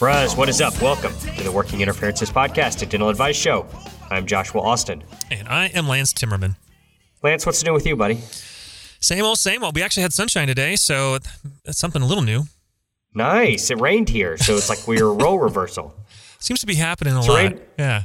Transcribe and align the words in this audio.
Bros, 0.00 0.34
what 0.34 0.48
is 0.48 0.60
up? 0.62 0.80
Welcome 0.80 1.12
to 1.36 1.44
the 1.44 1.52
Working 1.52 1.80
Interferences 1.82 2.30
Podcast, 2.30 2.82
a 2.82 2.86
dental 2.86 3.08
advice 3.10 3.36
show. 3.36 3.66
I'm 4.10 4.26
Joshua 4.26 4.62
Austin. 4.62 5.04
And 5.30 5.46
I 5.46 5.66
am 5.66 5.86
Lance 5.86 6.12
Timmerman. 6.14 6.56
Lance, 7.22 7.44
what's 7.44 7.62
new 7.62 7.72
with 7.74 7.86
you, 7.86 7.96
buddy? 7.96 8.16
Same 9.00 9.24
old, 9.24 9.38
same 9.38 9.62
old. 9.62 9.74
We 9.76 9.82
actually 9.82 10.02
had 10.04 10.12
sunshine 10.14 10.46
today, 10.48 10.76
so 10.76 11.18
that's 11.64 11.78
something 11.78 12.00
a 12.00 12.06
little 12.06 12.24
new. 12.24 12.44
Nice. 13.14 13.70
It 13.70 13.78
rained 13.80 14.08
here, 14.08 14.38
so 14.38 14.54
it's 14.56 14.68
like 14.70 14.88
we're 14.88 15.06
a 15.06 15.12
role 15.12 15.38
reversal. 15.38 15.94
Seems 16.38 16.60
to 16.60 16.66
be 16.66 16.76
happening 16.76 17.12
a 17.14 17.18
It's 17.18 17.28
lot. 17.28 17.36
rained- 17.36 17.60
Yeah. 17.78 18.04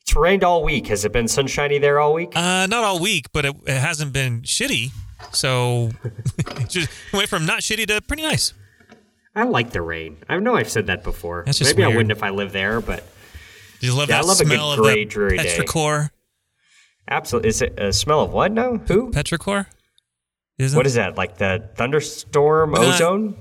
It's 0.00 0.14
rained 0.16 0.42
all 0.44 0.62
week. 0.64 0.88
Has 0.88 1.04
it 1.04 1.12
been 1.12 1.26
sunshiny 1.28 1.78
there 1.78 1.98
all 2.00 2.12
week? 2.14 2.30
Uh, 2.36 2.66
not 2.66 2.84
all 2.84 3.00
week, 3.00 3.26
but 3.32 3.44
it, 3.44 3.56
it 3.66 3.78
hasn't 3.78 4.12
been 4.12 4.42
shitty. 4.42 4.90
So 5.32 5.90
it 6.38 6.68
just 6.68 6.88
went 7.12 7.28
from 7.28 7.44
not 7.46 7.60
shitty 7.60 7.86
to 7.88 8.00
pretty 8.02 8.22
nice. 8.24 8.52
I 9.36 9.44
like 9.44 9.70
the 9.70 9.82
rain. 9.82 10.16
I 10.28 10.38
know 10.38 10.56
I've 10.56 10.70
said 10.70 10.86
that 10.88 11.04
before. 11.04 11.42
That's 11.46 11.58
just 11.58 11.76
Maybe 11.76 11.84
I 11.84 11.88
wouldn't 11.94 12.10
if 12.10 12.22
I 12.22 12.30
lived 12.30 12.52
there, 12.54 12.80
but 12.80 13.04
Do 13.80 13.86
you 13.86 13.94
love 13.94 14.08
Yeah, 14.08 14.18
I 14.18 14.22
that 14.22 14.26
love 14.28 14.40
a 14.40 14.44
good 14.44 14.52
smell 14.54 14.72
of 14.72 14.78
gray, 14.80 15.04
the 15.04 15.10
dreary 15.10 15.36
day. 15.36 15.58
petrichor? 15.58 16.10
absolutely. 17.08 17.48
Is 17.50 17.62
it 17.62 17.78
a 17.78 17.92
smell 17.92 18.20
of 18.22 18.32
what 18.32 18.50
now? 18.52 18.78
Who? 18.78 19.10
Petrichor? 19.12 19.66
Isn't 20.58 20.76
What 20.76 20.86
is 20.86 20.94
that? 20.94 21.16
Like 21.16 21.36
the 21.38 21.68
thunderstorm 21.76 22.74
Uh, 22.74 22.78
ozone? 22.78 23.36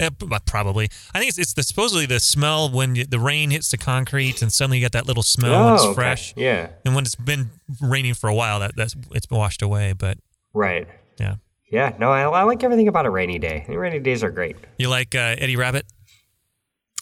Uh, 0.00 0.10
probably. 0.46 0.88
I 1.14 1.18
think 1.20 1.28
it's, 1.28 1.38
it's 1.38 1.52
the, 1.52 1.62
supposedly 1.62 2.06
the 2.06 2.18
smell 2.18 2.68
when 2.70 2.94
you, 2.96 3.04
the 3.04 3.20
rain 3.20 3.50
hits 3.50 3.70
the 3.70 3.76
concrete 3.76 4.42
and 4.42 4.52
suddenly 4.52 4.78
you 4.78 4.84
got 4.84 4.92
that 4.92 5.06
little 5.06 5.22
smell 5.22 5.66
when 5.66 5.74
it's 5.74 5.82
Oh, 5.84 5.88
okay. 5.90 5.94
fresh. 5.94 6.34
Yeah. 6.36 6.70
And 6.84 6.94
when 6.96 7.04
it's 7.04 7.14
been 7.14 7.50
raining 7.80 8.14
for 8.14 8.28
a 8.28 8.34
while, 8.34 8.58
that 8.60 8.72
that's 8.76 8.96
it's 9.12 9.26
been 9.26 9.38
washed 9.38 9.62
away. 9.62 9.92
But 9.92 10.18
Right. 10.54 10.88
yeah, 11.20 11.36
Yeah. 11.74 11.92
No, 11.98 12.12
I, 12.12 12.22
I 12.22 12.42
like 12.44 12.62
everything 12.62 12.86
about 12.86 13.04
a 13.04 13.10
rainy 13.10 13.40
day. 13.40 13.64
Rainy 13.68 13.98
days 13.98 14.22
are 14.22 14.30
great. 14.30 14.56
you 14.78 14.88
like 14.88 15.14
uh, 15.16 15.34
Eddie 15.38 15.56
Rabbitt? 15.56 15.82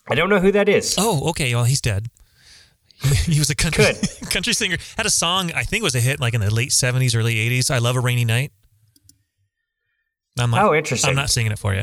I 0.09 0.15
don't 0.15 0.31
know 0.31 0.41
who 0.41 0.51
that 0.53 0.67
is. 0.69 0.95
Oh, 0.99 1.29
okay. 1.31 1.55
Well, 1.55 1.65
he's 1.65 1.81
dead. 1.83 2.07
He, 3.27 3.39
was 3.39 3.51
a 3.51 3.55
country 3.55 3.85
country 4.31 4.53
singer. 4.55 4.79
Had 4.97 5.07
a 5.07 5.11
song 5.11 5.51
I 5.53 5.65
think 5.65 5.83
was 5.83 5.95
a 5.97 6.01
hit 6.01 6.21
like 6.21 6.35
in 6.35 6.41
the 6.41 6.55
late 6.55 6.73
seventies, 6.73 7.15
early 7.15 7.39
eighties. 7.39 7.71
I 7.71 7.79
love 7.79 7.97
a 7.97 8.01
rainy 8.01 8.25
night. 8.25 8.53
I'm 10.39 10.51
not, 10.53 10.65
Oh, 10.65 10.75
interesting. 10.75 11.11
I'm 11.11 11.17
not 11.17 11.29
singing 11.29 11.53
it 11.53 11.59
for 11.59 11.75
you. 11.75 11.83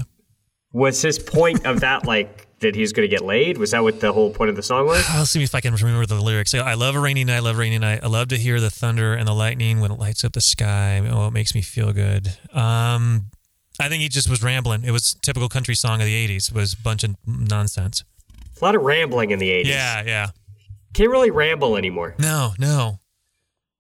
Was 0.74 1.02
his 1.02 1.20
point 1.20 1.66
of 1.68 1.82
that 1.82 2.06
like 2.06 2.48
that 2.60 2.76
he 2.76 2.82
was 2.82 2.94
going 2.94 3.08
to 3.08 3.14
get 3.14 3.24
laid? 3.26 3.58
Was 3.58 3.72
that 3.72 3.84
what 3.84 4.00
the 4.00 4.12
whole 4.14 4.32
point 4.32 4.50
of 4.50 4.56
the 4.56 4.64
song 4.64 4.86
was? 4.86 5.06
I'll 5.10 5.26
see 5.26 5.44
if 5.44 5.54
I 5.56 5.62
can 5.62 5.74
remember 5.74 6.06
the 6.06 6.22
lyrics. 6.22 6.54
I 6.54 6.74
love 6.74 6.96
a 6.96 7.00
rainy 7.00 7.24
night. 7.24 7.38
I 7.38 7.40
love 7.40 7.56
a 7.56 7.60
rainy 7.60 7.78
night. 7.80 8.00
I 8.04 8.08
love 8.08 8.28
to 8.30 8.38
hear 8.38 8.60
the 8.60 8.70
thunder 8.70 9.14
and 9.14 9.28
the 9.28 9.34
lightning 9.34 9.80
when 9.80 9.92
it 9.92 10.00
lights 10.00 10.24
up 10.24 10.34
the 10.34 10.42
sky. 10.42 11.02
Oh, 11.10 11.28
it 11.28 11.32
makes 11.32 11.54
me 11.56 11.62
feel 11.62 11.94
good. 11.94 12.28
Um, 12.54 13.26
I 13.80 13.88
think 13.90 14.02
he 14.02 14.10
just 14.10 14.30
was 14.30 14.44
rambling. 14.44 14.84
It 14.84 14.92
was 14.92 15.16
typical 15.22 15.48
country 15.50 15.74
song 15.76 16.02
of 16.02 16.06
the 16.06 16.28
'80s. 16.28 16.50
It 16.50 16.56
was 16.56 16.74
a 16.74 16.78
bunch 16.78 17.04
of 17.04 17.16
nonsense. 17.26 18.04
A 18.62 18.66
lot 18.66 18.76
of 18.76 18.82
rambling 18.82 19.32
in 19.32 19.40
the 19.40 19.50
80s. 19.50 19.66
Yeah, 19.68 20.04
yeah. 20.06 20.28
Can't 20.94 21.10
really 21.10 21.32
ramble 21.32 21.78
anymore. 21.78 22.16
No, 22.20 22.52
no. 22.60 23.00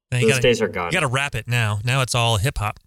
Now 0.09 0.21
Those 0.21 0.29
gotta- 0.29 0.41
days 0.41 0.61
are 0.61 0.69
gone. 0.69 0.85
You 0.87 0.93
got 0.93 0.99
to 1.01 1.07
rap 1.07 1.35
it 1.35 1.47
now. 1.49 1.79
Now 1.83 2.01
it's 2.01 2.15
all 2.15 2.37
hip 2.37 2.59
hop. 2.59 2.79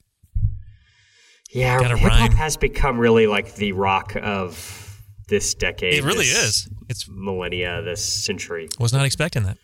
yeah, 1.51 1.79
hip 1.83 1.99
hop 1.99 2.33
has 2.33 2.57
become 2.57 2.99
really 2.99 3.27
like 3.27 3.55
the 3.57 3.73
rock 3.73 4.17
of 4.23 4.82
this 5.29 5.55
decade. 5.55 5.95
It 5.95 6.05
really 6.05 6.27
is. 6.27 6.69
It's 6.89 7.07
millennia, 7.09 7.83
this 7.83 8.05
century. 8.05 8.69
was 8.79 8.93
not 8.93 9.05
expecting 9.05 9.45
that. 9.45 9.59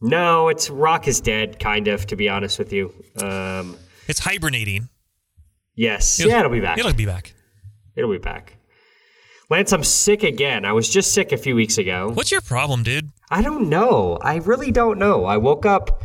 No, 0.00 0.48
it's 0.48 0.70
rock 0.70 1.06
is 1.08 1.20
dead, 1.20 1.58
kind 1.60 1.88
of. 1.88 2.06
To 2.06 2.16
be 2.16 2.28
honest 2.28 2.58
with 2.58 2.72
you. 2.72 2.92
Um, 3.22 3.76
It's 4.08 4.20
hibernating. 4.20 4.88
yes, 5.74 6.18
It'll- 6.20 6.32
yeah, 6.32 6.40
it'll 6.40 6.50
be 6.50 6.60
back. 6.60 6.78
It'll 6.78 6.92
be 6.92 7.06
back. 7.06 7.34
It'll 7.96 8.10
be 8.10 8.18
back. 8.18 8.56
Lance, 9.50 9.72
I'm 9.72 9.82
sick 9.84 10.22
again. 10.22 10.64
I 10.64 10.72
was 10.72 10.88
just 10.88 11.12
sick 11.12 11.32
a 11.32 11.36
few 11.36 11.54
weeks 11.56 11.76
ago. 11.76 12.10
What's 12.14 12.30
your 12.30 12.40
problem, 12.40 12.82
dude? 12.84 13.10
I 13.30 13.42
don't 13.42 13.68
know. 13.68 14.16
I 14.22 14.36
really 14.36 14.70
don't 14.70 14.98
know. 14.98 15.24
I 15.24 15.36
woke 15.38 15.66
up 15.66 16.02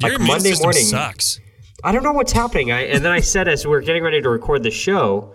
Your 0.00 0.12
like 0.18 0.20
Monday 0.26 0.54
morning. 0.60 0.82
sucks. 0.82 1.38
I 1.84 1.92
don't 1.92 2.02
know 2.02 2.12
what's 2.12 2.32
happening. 2.32 2.72
I, 2.72 2.80
and 2.86 3.04
then 3.04 3.12
I 3.12 3.20
said 3.20 3.48
as 3.48 3.66
we're 3.66 3.82
getting 3.82 4.02
ready 4.02 4.22
to 4.22 4.28
record 4.30 4.62
the 4.62 4.70
show, 4.70 5.34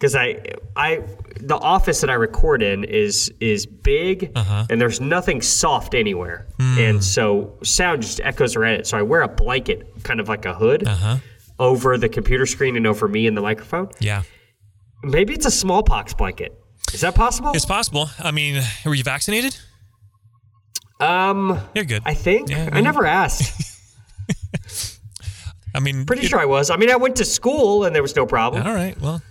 because 0.00 0.14
I, 0.16 0.40
I, 0.76 1.02
the 1.40 1.56
office 1.56 2.00
that 2.00 2.08
I 2.08 2.14
record 2.14 2.62
in 2.62 2.84
is 2.84 3.30
is 3.38 3.66
big, 3.66 4.32
Uh-huh. 4.34 4.64
and 4.70 4.80
there's 4.80 4.98
nothing 5.00 5.42
soft 5.42 5.94
anywhere, 5.94 6.46
Hmm. 6.58 6.78
and 6.78 7.04
so 7.04 7.58
sound 7.62 8.00
just 8.02 8.18
echoes 8.22 8.56
around 8.56 8.74
it. 8.80 8.86
So 8.86 8.96
I 8.96 9.02
wear 9.02 9.20
a 9.22 9.28
blanket, 9.28 10.02
kind 10.02 10.18
of 10.20 10.28
like 10.28 10.46
a 10.46 10.54
hood, 10.54 10.88
Uh 10.88 10.96
huh. 10.96 11.16
over 11.58 11.98
the 11.98 12.08
computer 12.08 12.46
screen 12.46 12.76
and 12.76 12.86
over 12.86 13.06
me 13.08 13.26
and 13.26 13.36
the 13.36 13.42
microphone. 13.42 13.88
Yeah, 14.00 14.22
Maybe 15.02 15.34
it's 15.34 15.46
a 15.46 15.50
smallpox 15.50 16.14
blanket. 16.14 16.58
Is 16.94 17.00
that 17.02 17.14
possible? 17.14 17.52
it's 17.54 17.66
possible. 17.66 18.08
I 18.18 18.30
mean, 18.30 18.62
were 18.86 18.94
you 18.94 19.04
vaccinated? 19.04 19.56
um, 20.98 21.58
You're 21.74 21.84
good. 21.84 22.02
I 22.06 22.14
think 22.14 22.48
Yeah, 22.50 22.68
I 22.72 22.80
never 22.80 23.06
asked. 23.06 23.66
I 25.74 25.80
mean, 25.80 26.04
Pretty 26.04 26.24
it- 26.26 26.28
sure 26.30 26.40
I 26.40 26.46
was. 26.46 26.70
I 26.70 26.76
mean, 26.76 26.90
I 26.90 26.96
went 26.96 27.16
to 27.16 27.24
school 27.24 27.84
and 27.84 27.94
there 27.94 28.02
was 28.02 28.16
no 28.16 28.26
problem. 28.26 28.66
All 28.66 28.74
right. 28.74 29.00
Well, 29.00 29.22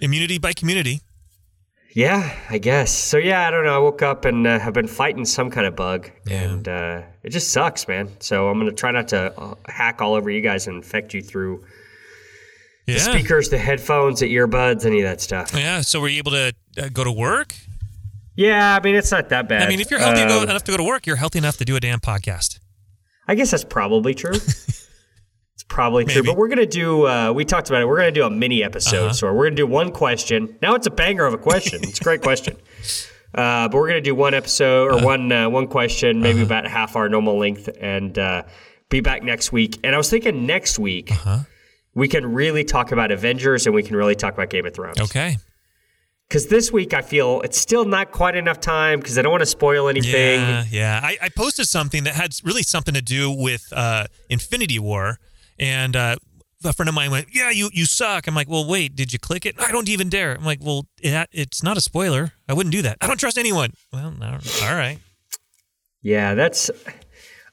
immunity 0.00 0.38
by 0.38 0.52
community. 0.52 1.00
Yeah, 1.94 2.30
I 2.50 2.58
guess. 2.58 2.92
So 2.92 3.16
yeah, 3.16 3.46
I 3.48 3.50
don't 3.50 3.64
know. 3.64 3.74
I 3.74 3.78
woke 3.78 4.02
up 4.02 4.26
and 4.26 4.46
uh, 4.46 4.58
have 4.58 4.74
been 4.74 4.86
fighting 4.86 5.24
some 5.24 5.50
kind 5.50 5.66
of 5.66 5.74
bug, 5.76 6.10
Yeah. 6.26 6.42
and 6.42 6.68
uh, 6.68 7.02
it 7.22 7.30
just 7.30 7.52
sucks, 7.52 7.88
man. 7.88 8.10
So 8.20 8.48
I'm 8.48 8.58
gonna 8.58 8.72
try 8.72 8.90
not 8.90 9.08
to 9.08 9.32
uh, 9.40 9.54
hack 9.66 10.02
all 10.02 10.14
over 10.14 10.30
you 10.30 10.42
guys 10.42 10.66
and 10.66 10.76
infect 10.76 11.14
you 11.14 11.22
through 11.22 11.64
Yeah. 12.86 12.94
the 12.94 13.00
speakers, 13.00 13.48
the 13.48 13.56
headphones, 13.58 14.20
the 14.20 14.34
earbuds, 14.34 14.84
any 14.84 14.98
of 15.00 15.04
that 15.04 15.22
stuff. 15.22 15.54
Yeah. 15.54 15.80
So 15.80 15.98
were 16.00 16.08
you 16.08 16.18
able 16.18 16.32
to 16.32 16.52
uh, 16.78 16.88
go 16.92 17.02
to 17.02 17.12
work? 17.12 17.54
Yeah, 18.34 18.76
I 18.76 18.82
mean 18.84 18.94
it's 18.94 19.10
not 19.10 19.30
that 19.30 19.48
bad. 19.48 19.62
I 19.62 19.68
mean, 19.68 19.80
if 19.80 19.90
you're 19.90 19.98
healthy 20.00 20.20
Um, 20.20 20.42
enough 20.42 20.64
to 20.64 20.72
go 20.72 20.76
to 20.76 20.84
work, 20.84 21.06
you're 21.06 21.16
healthy 21.16 21.38
enough 21.38 21.56
to 21.56 21.64
do 21.64 21.76
a 21.76 21.80
damn 21.80 22.00
podcast. 22.00 22.58
I 23.26 23.34
guess 23.34 23.50
that's 23.52 23.64
probably 23.64 24.12
true. 24.14 24.34
probably 25.76 26.04
true, 26.06 26.22
but 26.22 26.36
we're 26.36 26.48
gonna 26.48 26.64
do. 26.66 27.06
Uh, 27.06 27.32
we 27.32 27.44
talked 27.44 27.68
about 27.68 27.82
it. 27.82 27.86
We're 27.86 27.98
gonna 27.98 28.10
do 28.10 28.24
a 28.24 28.30
mini 28.30 28.64
episode, 28.64 29.04
Uh-huh. 29.04 29.12
so 29.12 29.32
we're 29.32 29.44
gonna 29.46 29.56
do 29.56 29.66
one 29.66 29.92
question. 29.92 30.56
Now 30.62 30.74
it's 30.74 30.86
a 30.86 30.90
banger 30.90 31.26
of 31.26 31.34
a 31.34 31.38
question. 31.38 31.80
it's 31.82 32.00
a 32.00 32.04
great 32.04 32.22
question. 32.22 32.56
Uh, 33.34 33.68
but 33.68 33.74
we're 33.76 33.88
gonna 33.88 34.00
do 34.00 34.14
one 34.14 34.32
episode 34.32 34.92
Uh-huh. 34.92 35.02
or 35.02 35.04
one 35.04 35.30
uh, 35.30 35.46
one 35.50 35.66
question, 35.66 36.22
maybe 36.22 36.40
about 36.42 36.66
half 36.66 36.96
our 36.96 37.06
normal 37.10 37.36
length, 37.38 37.68
and 37.80 38.18
uh, 38.18 38.44
be 38.88 39.00
back 39.00 39.22
next 39.22 39.52
week. 39.52 39.78
And 39.84 39.94
I 39.94 39.98
was 39.98 40.08
thinking 40.08 40.46
next 40.46 40.78
week 40.78 41.12
Uh-huh. 41.12 41.40
we 41.94 42.08
can 42.08 42.24
really 42.32 42.64
talk 42.64 42.92
about 42.92 43.10
Avengers 43.10 43.66
and 43.66 43.74
we 43.74 43.82
can 43.82 43.94
really 43.94 44.14
talk 44.14 44.32
about 44.32 44.48
Game 44.48 44.64
of 44.64 44.72
Thrones. 44.72 44.98
Okay. 45.00 45.36
Because 46.28 46.46
this 46.46 46.72
week 46.72 46.94
I 46.94 47.02
feel 47.02 47.42
it's 47.42 47.58
still 47.60 47.84
not 47.84 48.10
quite 48.10 48.36
enough 48.36 48.58
time 48.58 49.00
because 49.00 49.18
I 49.18 49.22
don't 49.22 49.32
want 49.32 49.42
to 49.42 49.52
spoil 49.58 49.88
anything. 49.88 50.40
Yeah. 50.40 50.64
Yeah. 50.70 51.00
I, 51.02 51.18
I 51.20 51.28
posted 51.28 51.66
something 51.66 52.04
that 52.04 52.14
had 52.14 52.30
really 52.42 52.62
something 52.62 52.94
to 52.94 53.02
do 53.02 53.30
with 53.30 53.64
uh, 53.72 54.06
Infinity 54.30 54.78
War, 54.78 55.18
and 55.58 55.96
uh, 55.96 56.16
a 56.64 56.72
friend 56.72 56.88
of 56.88 56.94
mine 56.94 57.10
went, 57.10 57.28
"Yeah, 57.32 57.50
you 57.50 57.70
you 57.72 57.84
suck." 57.84 58.26
I'm 58.26 58.34
like, 58.34 58.48
"Well, 58.48 58.66
wait, 58.66 58.96
did 58.96 59.12
you 59.12 59.18
click 59.18 59.46
it?" 59.46 59.54
I 59.60 59.70
don't 59.70 59.88
even 59.88 60.08
dare. 60.08 60.34
I'm 60.34 60.44
like, 60.44 60.60
"Well, 60.62 60.86
it, 61.02 61.28
it's 61.32 61.62
not 61.62 61.76
a 61.76 61.80
spoiler. 61.80 62.32
I 62.48 62.54
wouldn't 62.54 62.72
do 62.72 62.82
that. 62.82 62.98
I 63.00 63.06
don't 63.06 63.18
trust 63.18 63.38
anyone." 63.38 63.72
Well, 63.92 64.10
no, 64.10 64.38
all 64.62 64.74
right. 64.74 64.98
Yeah, 66.02 66.34
that's. 66.34 66.70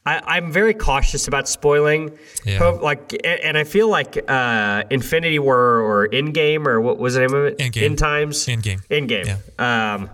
I, 0.06 0.22
I'm 0.26 0.52
very 0.52 0.74
cautious 0.74 1.28
about 1.30 1.48
spoiling. 1.48 2.18
Yeah. 2.46 2.62
Like, 2.64 3.16
and 3.24 3.58
I 3.58 3.64
feel 3.64 3.88
like 3.88 4.22
uh, 4.30 4.84
Infinity 4.90 5.40
War 5.40 5.80
or 5.80 6.10
Endgame 6.10 6.68
or 6.68 6.82
what 6.82 6.98
was 6.98 7.14
the 7.14 7.22
name 7.22 7.34
of 7.34 7.46
it? 7.46 7.58
Endgame. 7.60 7.84
End 7.84 7.98
Times. 7.98 8.46
Endgame. 8.48 8.86
Endgame. 8.90 9.60
Um, 9.60 10.10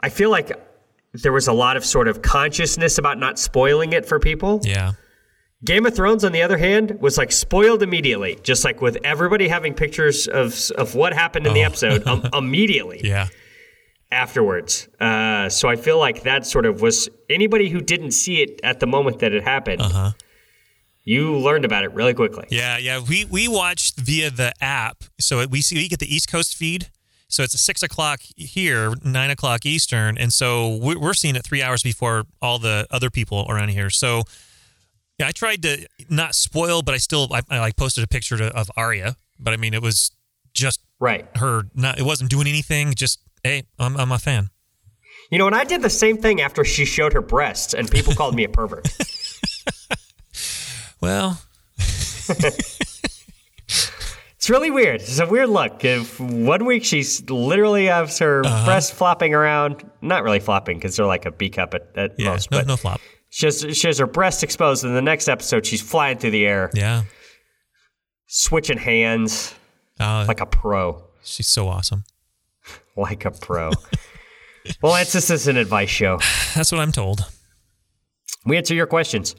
I 0.00 0.08
feel 0.08 0.30
like 0.30 0.52
there 1.14 1.32
was 1.32 1.48
a 1.48 1.52
lot 1.52 1.76
of 1.76 1.84
sort 1.84 2.06
of 2.06 2.22
consciousness 2.22 2.96
about 2.98 3.18
not 3.18 3.38
spoiling 3.40 3.92
it 3.92 4.06
for 4.06 4.20
people. 4.20 4.60
Yeah. 4.62 4.92
Game 5.64 5.86
of 5.86 5.94
Thrones, 5.96 6.22
on 6.24 6.32
the 6.32 6.42
other 6.42 6.58
hand, 6.58 7.00
was 7.00 7.16
like 7.18 7.32
spoiled 7.32 7.82
immediately, 7.82 8.38
just 8.42 8.64
like 8.64 8.80
with 8.82 8.98
everybody 9.04 9.48
having 9.48 9.72
pictures 9.74 10.28
of 10.28 10.70
of 10.76 10.94
what 10.94 11.12
happened 11.14 11.46
in 11.46 11.54
the 11.54 11.62
episode 11.64 12.06
um, 12.06 12.28
immediately 12.34 13.00
Oh. 13.04 13.08
Yeah. 13.08 13.26
afterwards. 14.12 14.88
Uh, 15.00 15.48
so 15.48 15.68
I 15.68 15.76
feel 15.76 15.98
like 15.98 16.22
that 16.22 16.46
sort 16.46 16.66
of 16.66 16.80
was 16.82 17.08
anybody 17.30 17.68
who 17.68 17.80
didn't 17.80 18.12
see 18.12 18.42
it 18.42 18.60
at 18.62 18.80
the 18.80 18.86
moment 18.86 19.18
that 19.20 19.32
it 19.32 19.42
happened. 19.44 19.80
Uh-huh. 19.82 20.12
You 21.04 21.36
learned 21.38 21.64
about 21.64 21.84
it 21.84 21.92
really 21.92 22.14
quickly. 22.14 22.46
Yeah, 22.50 22.78
yeah. 22.78 23.00
We 23.00 23.24
we 23.24 23.46
watched 23.48 23.98
via 24.00 24.30
the 24.30 24.52
app, 24.60 25.04
so 25.20 25.46
we 25.46 25.62
see 25.62 25.76
we 25.76 25.88
get 25.88 26.00
the 26.00 26.12
East 26.14 26.28
Coast 26.30 26.56
feed, 26.56 26.90
So 27.28 27.44
it's 27.44 27.58
six 27.60 27.82
o'clock 27.82 28.20
here, 28.36 28.92
nine 29.04 29.30
o'clock 29.30 29.64
Eastern, 29.64 30.18
and 30.18 30.32
so 30.32 30.76
we're 30.76 31.14
seeing 31.14 31.36
it 31.36 31.44
three 31.44 31.62
hours 31.62 31.82
before 31.82 32.24
all 32.42 32.58
the 32.58 32.86
other 32.90 33.08
people 33.08 33.46
around 33.48 33.68
here. 33.68 33.88
So 33.88 34.22
yeah, 35.18 35.28
I 35.28 35.32
tried 35.32 35.62
to 35.62 35.86
not 36.08 36.34
spoil, 36.34 36.82
but 36.82 36.94
I 36.94 36.98
still 36.98 37.28
I, 37.32 37.42
I 37.50 37.58
like 37.60 37.76
posted 37.76 38.04
a 38.04 38.06
picture 38.06 38.36
to, 38.36 38.46
of 38.56 38.70
Arya, 38.76 39.16
but 39.38 39.52
I 39.52 39.56
mean 39.56 39.74
it 39.74 39.82
was 39.82 40.10
just 40.52 40.80
Right. 40.98 41.26
her. 41.36 41.64
Not 41.74 41.98
it 41.98 42.04
wasn't 42.04 42.30
doing 42.30 42.46
anything. 42.46 42.94
Just 42.94 43.20
hey, 43.42 43.64
I'm 43.78 43.96
I'm 43.96 44.12
a 44.12 44.18
fan. 44.18 44.50
You 45.30 45.38
know, 45.38 45.46
and 45.46 45.56
I 45.56 45.64
did 45.64 45.82
the 45.82 45.90
same 45.90 46.18
thing 46.18 46.40
after 46.40 46.64
she 46.64 46.84
showed 46.84 47.12
her 47.12 47.20
breasts, 47.20 47.74
and 47.74 47.90
people 47.90 48.14
called 48.14 48.34
me 48.34 48.44
a 48.44 48.48
pervert. 48.48 48.88
Well, 51.00 51.40
It's 54.46 54.50
really 54.50 54.70
weird. 54.70 55.00
It's 55.00 55.18
a 55.18 55.26
weird 55.26 55.48
look. 55.48 55.84
If 55.84 56.20
one 56.20 56.66
week 56.66 56.84
she's 56.84 57.28
literally 57.28 57.86
has 57.86 58.16
her 58.20 58.46
uh-huh. 58.46 58.64
breasts 58.64 58.92
flopping 58.92 59.34
around, 59.34 59.84
not 60.02 60.22
really 60.22 60.38
flopping 60.38 60.76
because 60.76 60.94
they're 60.94 61.04
like 61.04 61.26
a 61.26 61.32
B 61.32 61.50
cup 61.50 61.74
at, 61.74 61.88
at 61.96 62.14
yeah, 62.16 62.30
most, 62.30 62.52
no 62.52 62.58
but 62.58 62.66
no 62.68 62.76
flop. 62.76 63.00
She, 63.36 63.44
has, 63.46 63.76
she 63.76 63.86
has 63.86 63.98
her 63.98 64.06
breasts 64.06 64.42
exposed. 64.42 64.82
In 64.82 64.94
the 64.94 65.02
next 65.02 65.28
episode, 65.28 65.66
she's 65.66 65.82
flying 65.82 66.16
through 66.16 66.30
the 66.30 66.46
air, 66.46 66.70
Yeah, 66.72 67.02
switching 68.28 68.78
hands 68.78 69.54
uh, 70.00 70.24
like 70.26 70.40
a 70.40 70.46
pro. 70.46 71.04
she's 71.22 71.46
so 71.46 71.68
awesome. 71.68 72.04
Like 72.98 73.26
a 73.26 73.30
pro. 73.30 73.72
well, 74.80 74.92
Lance, 74.94 75.12
this 75.12 75.28
is 75.28 75.48
an 75.48 75.58
advice 75.58 75.90
show. 75.90 76.18
That's 76.54 76.72
what 76.72 76.80
I'm 76.80 76.92
told. 76.92 77.30
We 78.46 78.56
answer 78.56 78.72
your 78.72 78.86
questions. 78.86 79.36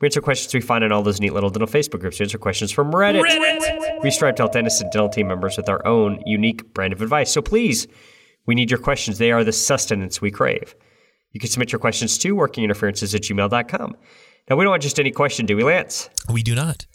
We 0.00 0.06
answer 0.06 0.20
questions 0.20 0.52
we 0.52 0.60
find 0.60 0.82
in 0.82 0.90
all 0.90 1.02
those 1.04 1.20
neat 1.20 1.32
little 1.32 1.48
dental 1.48 1.68
Facebook 1.68 2.00
groups. 2.00 2.18
We 2.18 2.24
answer 2.24 2.38
questions 2.38 2.72
from 2.72 2.90
Reddit. 2.90 4.02
We 4.02 4.10
strive 4.10 4.34
to 4.34 4.42
help 4.42 4.52
dentists 4.52 4.80
and 4.80 4.90
dental 4.90 5.08
team 5.08 5.28
members 5.28 5.56
with 5.56 5.68
our 5.68 5.86
own 5.86 6.20
unique 6.26 6.74
brand 6.74 6.92
of 6.92 7.00
advice. 7.02 7.30
So 7.30 7.40
please, 7.40 7.86
we 8.46 8.56
need 8.56 8.68
your 8.68 8.80
questions. 8.80 9.18
They 9.18 9.30
are 9.30 9.44
the 9.44 9.52
sustenance 9.52 10.20
we 10.20 10.32
crave. 10.32 10.74
You 11.32 11.40
can 11.40 11.50
submit 11.50 11.72
your 11.72 11.78
questions 11.78 12.18
to 12.18 12.34
workinginterferences 12.34 13.14
at 13.14 13.22
gmail.com. 13.22 13.96
Now, 14.48 14.56
we 14.56 14.64
don't 14.64 14.70
want 14.70 14.82
just 14.82 14.98
any 14.98 15.10
question, 15.10 15.46
do 15.46 15.56
we, 15.56 15.64
Lance? 15.64 16.08
We 16.32 16.42
do 16.42 16.54
not. 16.54 16.86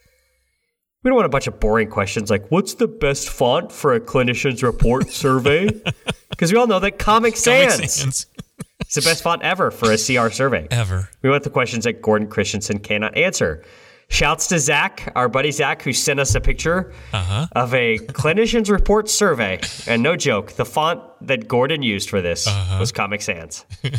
We 1.04 1.10
don't 1.10 1.16
want 1.16 1.26
a 1.26 1.30
bunch 1.30 1.48
of 1.48 1.60
boring 1.60 1.90
questions 1.90 2.30
like, 2.30 2.50
what's 2.50 2.76
the 2.76 2.88
best 2.88 3.30
font 3.30 3.72
for 3.72 3.94
a 3.94 4.00
clinician's 4.00 4.64
report 4.64 5.10
survey? 5.10 5.70
Because 6.30 6.52
we 6.52 6.58
all 6.58 6.66
know 6.66 6.80
that 6.80 6.98
Comic 6.98 7.38
Sans, 7.38 7.76
Comic 7.76 7.90
Sans. 7.92 8.26
is 8.88 8.96
the 8.96 9.02
best 9.02 9.22
font 9.22 9.44
ever 9.44 9.70
for 9.70 9.92
a 9.92 9.98
CR 9.98 10.30
survey. 10.34 10.68
Ever. 10.72 11.08
We 11.22 11.30
want 11.30 11.44
the 11.44 11.52
questions 11.52 11.84
that 11.84 12.02
Gordon 12.02 12.28
Christensen 12.28 12.80
cannot 12.80 13.16
answer. 13.16 13.64
Shouts 14.14 14.48
to 14.48 14.60
Zach, 14.60 15.12
our 15.16 15.28
buddy 15.28 15.52
Zach, 15.52 15.82
who 15.82 15.92
sent 15.92 16.20
us 16.20 16.36
a 16.36 16.40
picture 16.42 16.94
Uh-huh. 17.14 17.48
of 17.54 17.74
a 17.74 17.98
clinician's 17.98 18.70
report 18.70 19.10
survey. 19.10 19.60
And 19.88 20.04
no 20.04 20.16
joke, 20.16 20.52
the 20.54 20.66
font 20.66 21.02
that 21.22 21.48
Gordon 21.48 21.82
used 21.82 22.10
for 22.10 22.22
this 22.22 22.46
Uh-huh. 22.48 22.78
was 22.80 22.92
Comic 22.92 23.22
Sans. 23.22 23.66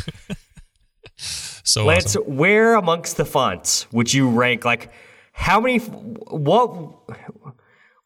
So 1.67 1.85
Lance, 1.85 2.15
awesome. 2.15 2.35
where 2.35 2.75
amongst 2.75 3.17
the 3.17 3.25
fonts 3.25 3.91
would 3.91 4.13
you 4.13 4.29
rank? 4.29 4.63
Like, 4.65 4.91
how 5.31 5.59
many? 5.59 5.79
What? 5.79 6.93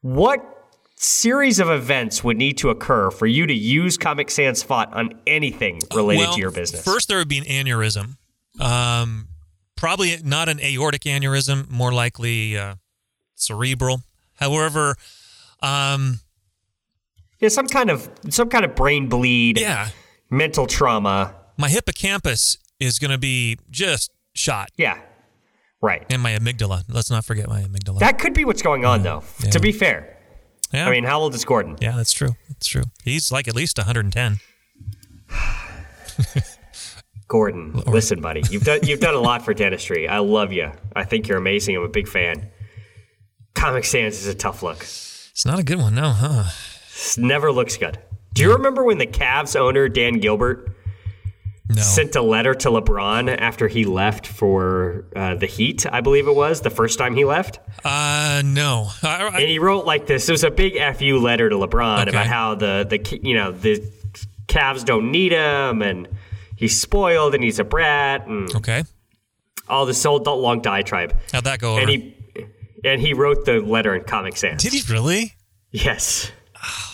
What 0.02 0.68
series 0.96 1.60
of 1.60 1.70
events 1.70 2.24
would 2.24 2.38
need 2.38 2.58
to 2.60 2.70
occur 2.70 3.10
for 3.12 3.26
you 3.28 3.46
to 3.48 3.54
use 3.54 3.98
Comic 3.98 4.32
Sans 4.32 4.62
font 4.64 4.94
on 4.94 5.20
anything 5.28 5.82
related 5.94 6.22
well, 6.22 6.34
to 6.36 6.40
your 6.40 6.52
business? 6.52 6.84
First, 6.84 7.08
there 7.10 7.18
would 7.18 7.28
be 7.28 7.40
an 7.40 7.46
aneurysm. 7.46 8.16
Um, 8.62 9.28
probably 9.80 10.18
not 10.24 10.50
an 10.50 10.60
aortic 10.60 11.02
aneurysm, 11.04 11.70
more 11.70 11.92
likely 11.94 12.58
uh, 12.58 12.76
cerebral. 13.36 14.02
However, 14.36 14.96
um, 15.62 16.20
yeah, 17.40 17.48
some 17.50 17.68
kind 17.68 17.90
of 17.90 18.10
some 18.30 18.50
kind 18.50 18.66
of 18.66 18.76
brain 18.76 19.08
bleed, 19.08 19.60
yeah, 19.60 19.90
mental 20.30 20.68
trauma. 20.68 21.34
my 21.58 21.70
hippocampus 21.70 22.58
is 22.80 23.00
going 23.00 23.12
to 23.12 23.18
be 23.18 23.58
just 23.70 24.12
shot, 24.34 24.70
Yeah, 24.78 25.00
right. 25.82 26.06
and 26.10 26.22
my 26.22 26.32
amygdala. 26.32 26.84
Let's 26.90 27.10
not 27.10 27.24
forget 27.26 27.48
my 27.48 27.62
amygdala. 27.62 28.00
That 28.00 28.20
could 28.20 28.34
be 28.34 28.44
what's 28.46 28.62
going 28.62 28.86
on, 28.86 29.04
though. 29.04 29.24
Yeah. 29.44 29.50
To 29.52 29.60
be 29.60 29.72
fair, 29.72 30.18
yeah, 30.74 30.88
I 30.88 30.92
mean, 30.92 31.04
how 31.06 31.20
old 31.22 31.34
is 31.36 31.44
Gordon? 31.46 31.78
yeah, 31.82 31.96
that's 31.96 32.12
true. 32.14 32.36
That's 32.50 32.68
true. 32.68 32.84
He's 33.04 33.32
like 33.32 33.48
at 33.48 33.56
least 33.56 33.78
110. 33.78 34.40
Gordon, 37.30 37.74
listen, 37.86 38.20
buddy, 38.22 38.42
you've 38.50 38.64
done 38.66 38.80
you've 38.84 39.00
done 39.00 39.14
a 39.14 39.20
lot 39.20 39.44
for 39.46 39.54
dentistry. 39.54 40.08
I 40.10 40.18
love 40.18 40.52
you. 40.52 40.72
I 40.96 41.04
think 41.06 41.28
you're 41.28 41.38
amazing. 41.38 41.78
I'm 41.78 41.84
a 41.84 41.88
big 41.88 42.08
fan. 42.08 42.50
Comic 43.54 43.86
Sans 43.86 44.16
is 44.20 44.26
a 44.28 44.34
tough 44.36 44.64
look. 44.64 44.82
It's 44.82 45.46
not 45.46 45.60
a 45.60 45.64
good 45.64 45.78
one, 45.78 45.94
no, 45.96 46.10
huh? 46.10 46.46
This 46.92 47.18
never 47.18 47.52
looks 47.52 47.78
good. 47.78 48.00
Do 48.34 48.42
you 48.42 48.54
remember 48.54 48.84
when 48.84 48.98
the 48.98 49.06
Cavs 49.08 49.56
owner 49.56 49.88
Dan 49.88 50.16
Gilbert 50.20 50.76
No. 51.70 51.82
sent 51.82 52.16
a 52.16 52.22
letter 52.22 52.56
to 52.56 52.70
LeBron 52.70 53.38
after 53.40 53.68
he 53.68 53.86
left 53.86 54.26
for 54.26 55.06
uh, 55.16 55.36
the 55.36 55.46
Heat? 55.46 55.86
I 55.92 56.02
believe 56.02 56.28
it 56.28 56.36
was 56.36 56.62
the 56.62 56.70
first 56.72 56.98
time 56.98 57.16
he 57.16 57.26
left. 57.26 57.60
Uh, 57.86 58.42
no. 58.44 58.90
I, 59.04 59.08
I, 59.24 59.40
and 59.40 59.50
he 59.50 59.60
wrote 59.60 59.86
like 59.86 60.08
this. 60.08 60.28
It 60.28 60.32
was 60.32 60.44
a 60.44 60.52
big 60.52 60.74
fu 60.96 61.20
letter 61.20 61.48
to 61.50 61.56
LeBron 61.56 62.02
Okay. 62.02 62.10
about 62.10 62.26
how 62.28 62.56
the 62.56 62.88
the 62.90 63.20
you 63.22 63.36
know 63.36 63.52
the 63.52 63.84
Cavs 64.48 64.84
don't 64.84 65.12
need 65.12 65.32
him 65.32 65.82
and 65.84 66.08
he's 66.60 66.80
spoiled 66.80 67.34
and 67.34 67.44
he's 67.44 67.58
a 67.58 67.64
brat 67.64 68.28
and 68.28 68.54
okay. 68.56 68.84
all 69.68 69.86
this 69.86 70.06
old 70.06 70.28
long 70.28 70.62
diatribe. 70.62 71.16
How'd 71.32 71.46
that 71.46 71.60
go 71.60 71.72
over? 71.72 71.82
And 71.82 71.90
he 71.90 72.16
and 72.84 73.02
he 73.02 73.14
wrote 73.14 73.46
the 73.46 73.60
letter 73.60 73.96
in 73.96 74.04
Comic 74.04 74.38
Sans. 74.38 74.62
Did 74.62 74.74
he 74.74 74.82
really? 74.92 75.34
Yes. 75.72 76.32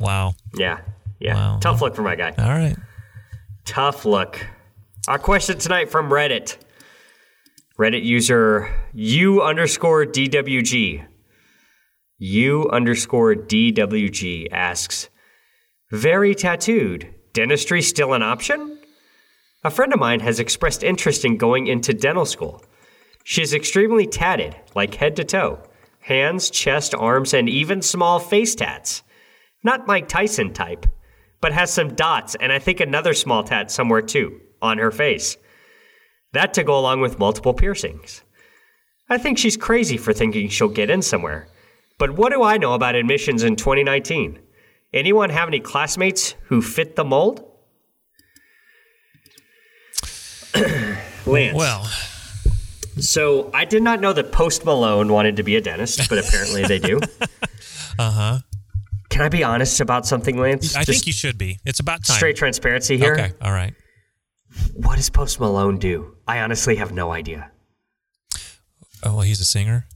Wow. 0.00 0.34
Yeah. 0.54 0.78
Yeah. 1.18 1.34
Wow. 1.34 1.58
Tough 1.60 1.82
look 1.82 1.96
for 1.96 2.02
my 2.02 2.14
guy. 2.14 2.32
All 2.38 2.50
right. 2.50 2.76
Tough 3.64 4.04
look. 4.04 4.46
Our 5.08 5.18
question 5.18 5.58
tonight 5.58 5.90
from 5.90 6.08
Reddit. 6.08 6.56
Reddit 7.78 8.04
user 8.04 8.72
U 8.94 9.42
underscore 9.42 10.06
DWG. 10.06 11.04
U 12.18 12.68
underscore 12.70 13.34
DWG 13.34 14.48
asks, 14.52 15.08
Very 15.90 16.34
tattooed. 16.34 17.14
Dentistry 17.32 17.82
still 17.82 18.14
an 18.14 18.22
option? 18.22 18.77
A 19.68 19.70
friend 19.70 19.92
of 19.92 20.00
mine 20.00 20.20
has 20.20 20.40
expressed 20.40 20.82
interest 20.82 21.26
in 21.26 21.36
going 21.36 21.66
into 21.66 21.92
dental 21.92 22.24
school. 22.24 22.64
She 23.22 23.42
is 23.42 23.52
extremely 23.52 24.06
tatted, 24.06 24.56
like 24.74 24.94
head 24.94 25.14
to 25.16 25.24
toe 25.24 25.62
hands, 26.00 26.48
chest, 26.48 26.94
arms, 26.94 27.34
and 27.34 27.50
even 27.50 27.82
small 27.82 28.18
face 28.18 28.54
tats. 28.54 29.02
Not 29.62 29.86
Mike 29.86 30.08
Tyson 30.08 30.54
type, 30.54 30.86
but 31.42 31.52
has 31.52 31.70
some 31.70 31.94
dots 31.94 32.34
and 32.36 32.50
I 32.50 32.58
think 32.58 32.80
another 32.80 33.12
small 33.12 33.44
tat 33.44 33.70
somewhere 33.70 34.00
too, 34.00 34.40
on 34.62 34.78
her 34.78 34.90
face. 34.90 35.36
That 36.32 36.54
to 36.54 36.64
go 36.64 36.78
along 36.78 37.02
with 37.02 37.18
multiple 37.18 37.52
piercings. 37.52 38.22
I 39.10 39.18
think 39.18 39.36
she's 39.36 39.58
crazy 39.58 39.98
for 39.98 40.14
thinking 40.14 40.48
she'll 40.48 40.68
get 40.68 40.88
in 40.88 41.02
somewhere. 41.02 41.46
But 41.98 42.12
what 42.12 42.32
do 42.32 42.42
I 42.42 42.56
know 42.56 42.72
about 42.72 42.94
admissions 42.94 43.42
in 43.42 43.54
2019? 43.54 44.38
Anyone 44.94 45.28
have 45.28 45.48
any 45.48 45.60
classmates 45.60 46.36
who 46.44 46.62
fit 46.62 46.96
the 46.96 47.04
mold? 47.04 47.44
Lance. 51.26 51.56
Well, 51.56 51.84
So 53.00 53.50
I 53.54 53.64
did 53.64 53.82
not 53.82 54.00
know 54.00 54.12
that 54.12 54.32
Post 54.32 54.64
Malone 54.64 55.12
wanted 55.12 55.36
to 55.36 55.42
be 55.42 55.56
a 55.56 55.60
dentist, 55.60 56.08
but 56.08 56.18
apparently 56.18 56.64
they 56.64 56.78
do. 56.78 57.00
uh 57.98 58.10
huh. 58.10 58.38
Can 59.10 59.22
I 59.22 59.28
be 59.28 59.42
honest 59.42 59.80
about 59.80 60.06
something, 60.06 60.36
Lance? 60.38 60.74
I 60.76 60.84
Just 60.84 60.90
think 61.00 61.06
you 61.06 61.12
should 61.12 61.38
be. 61.38 61.58
It's 61.64 61.80
about 61.80 62.04
time. 62.04 62.16
straight 62.16 62.36
transparency 62.36 62.98
here. 62.98 63.14
Okay. 63.14 63.32
All 63.40 63.52
right. 63.52 63.74
What 64.74 64.96
does 64.96 65.08
Post 65.10 65.40
Malone 65.40 65.78
do? 65.78 66.16
I 66.26 66.40
honestly 66.40 66.76
have 66.76 66.92
no 66.92 67.10
idea. 67.12 67.50
Oh, 69.02 69.12
well, 69.14 69.20
he's 69.20 69.40
a 69.40 69.44
singer. 69.44 69.86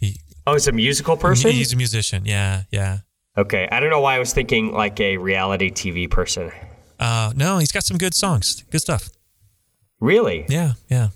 He, 0.00 0.20
Oh, 0.46 0.52
he's 0.54 0.68
a 0.68 0.72
musical 0.72 1.16
person? 1.16 1.50
he's 1.50 1.72
a 1.72 1.76
musician. 1.76 2.24
Yeah. 2.24 2.62
Yeah. 2.70 2.98
okay, 3.36 3.68
I 3.70 3.80
don't 3.80 3.90
know 3.90 4.00
why 4.00 4.14
I 4.16 4.18
was 4.18 4.32
thinking 4.32 4.72
like 4.72 4.98
a 5.00 5.16
reality 5.18 5.70
TV 5.70 6.10
person. 6.10 6.50
Uh, 6.98 7.32
no, 7.36 7.58
he's 7.58 7.72
got 7.72 7.84
some 7.84 7.96
good 7.98 8.14
songs. 8.14 8.64
Good 8.70 8.80
stuff. 8.80 9.10
Really? 10.00 10.44
Yeah. 10.48 10.72
Yeah. 10.88 11.08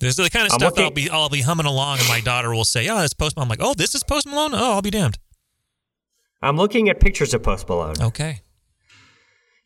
There's 0.00 0.16
the 0.16 0.30
kind 0.30 0.46
of 0.46 0.52
stuff 0.52 0.78
I'll 0.78 0.90
be 0.92 1.10
I'll 1.10 1.28
be 1.28 1.40
humming 1.40 1.66
along, 1.66 1.98
and 1.98 2.08
my 2.08 2.20
daughter 2.20 2.54
will 2.54 2.64
say, 2.64 2.88
"Oh, 2.88 3.02
it's 3.02 3.14
Post 3.14 3.36
Malone." 3.36 3.46
I'm 3.46 3.50
like, 3.50 3.58
"Oh, 3.60 3.74
this 3.74 3.94
is 3.96 4.04
Post 4.04 4.28
Malone." 4.28 4.54
Oh, 4.54 4.72
I'll 4.74 4.82
be 4.82 4.90
damned. 4.90 5.18
I'm 6.40 6.56
looking 6.56 6.88
at 6.88 7.00
pictures 7.00 7.34
of 7.34 7.42
Post 7.42 7.68
Malone. 7.68 8.00
Okay. 8.00 8.40